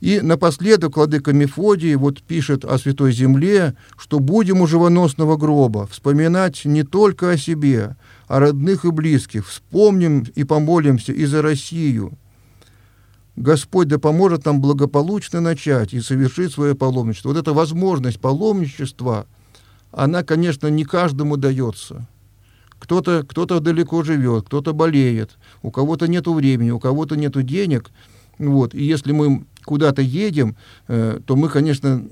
[0.07, 6.64] И напоследок владыка Мефодий вот пишет о Святой Земле, что будем у живоносного гроба вспоминать
[6.64, 7.96] не только о себе,
[8.28, 12.12] о родных и близких, вспомним и помолимся и за Россию.
[13.34, 17.30] Господь да поможет нам благополучно начать и совершить свое паломничество.
[17.30, 19.26] Вот эта возможность паломничества–
[19.90, 22.07] она, конечно, не каждому дается.
[22.78, 27.90] Кто-то кто далеко живет, кто-то болеет, у кого-то нет времени, у кого-то нет денег.
[28.38, 28.74] Вот.
[28.74, 30.56] И если мы куда-то едем,
[30.88, 32.02] э, то мы, конечно,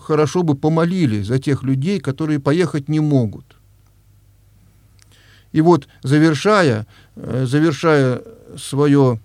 [0.00, 3.44] хорошо бы помолились за тех людей, которые поехать не могут.
[5.52, 6.86] И вот, завершая,
[7.16, 8.22] э, завершая
[8.56, 9.20] свое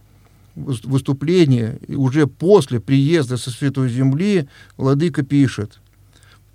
[0.56, 5.80] выступление, уже после приезда со Святой Земли, Владыка пишет–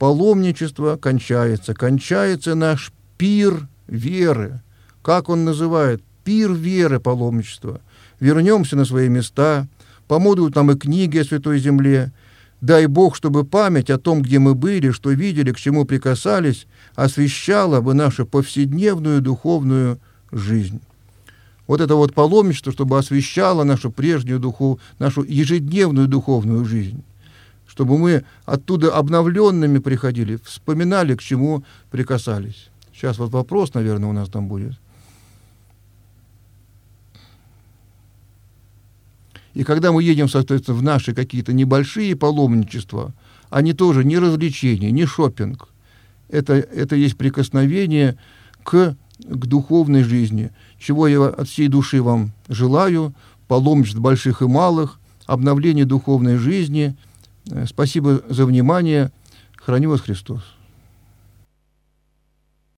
[0.03, 1.75] паломничество кончается.
[1.75, 4.61] Кончается наш пир веры.
[5.01, 6.03] Как он называет?
[6.25, 7.81] Пир веры паломничества.
[8.19, 9.69] Вернемся на свои места,
[10.13, 12.13] помогут нам и книги о Святой Земле.
[12.61, 17.81] Дай Бог, чтобы память о том, где мы были, что видели, к чему прикасались, освещала
[17.81, 19.99] бы нашу повседневную духовную
[20.31, 20.83] жизнь.
[21.67, 27.03] Вот это вот паломничество, чтобы освещало нашу прежнюю духов, нашу ежедневную духовную жизнь
[27.67, 32.69] чтобы мы оттуда обновленными приходили, вспоминали, к чему прикасались.
[32.93, 34.75] Сейчас вот вопрос, наверное, у нас там будет.
[39.55, 43.13] И когда мы едем, соответственно, в наши какие-то небольшие паломничества,
[43.51, 45.69] они тоже не развлечения, не шопинг.
[46.29, 48.17] Это, это есть прикосновение
[48.63, 53.15] к, к духовной жизни, чего я от всей души вам желаю,
[53.49, 56.97] паломничеств больших и малых, обновление духовной жизни–
[57.51, 59.11] Э, спасибо за внимание.
[59.57, 60.43] Храни вас Христос.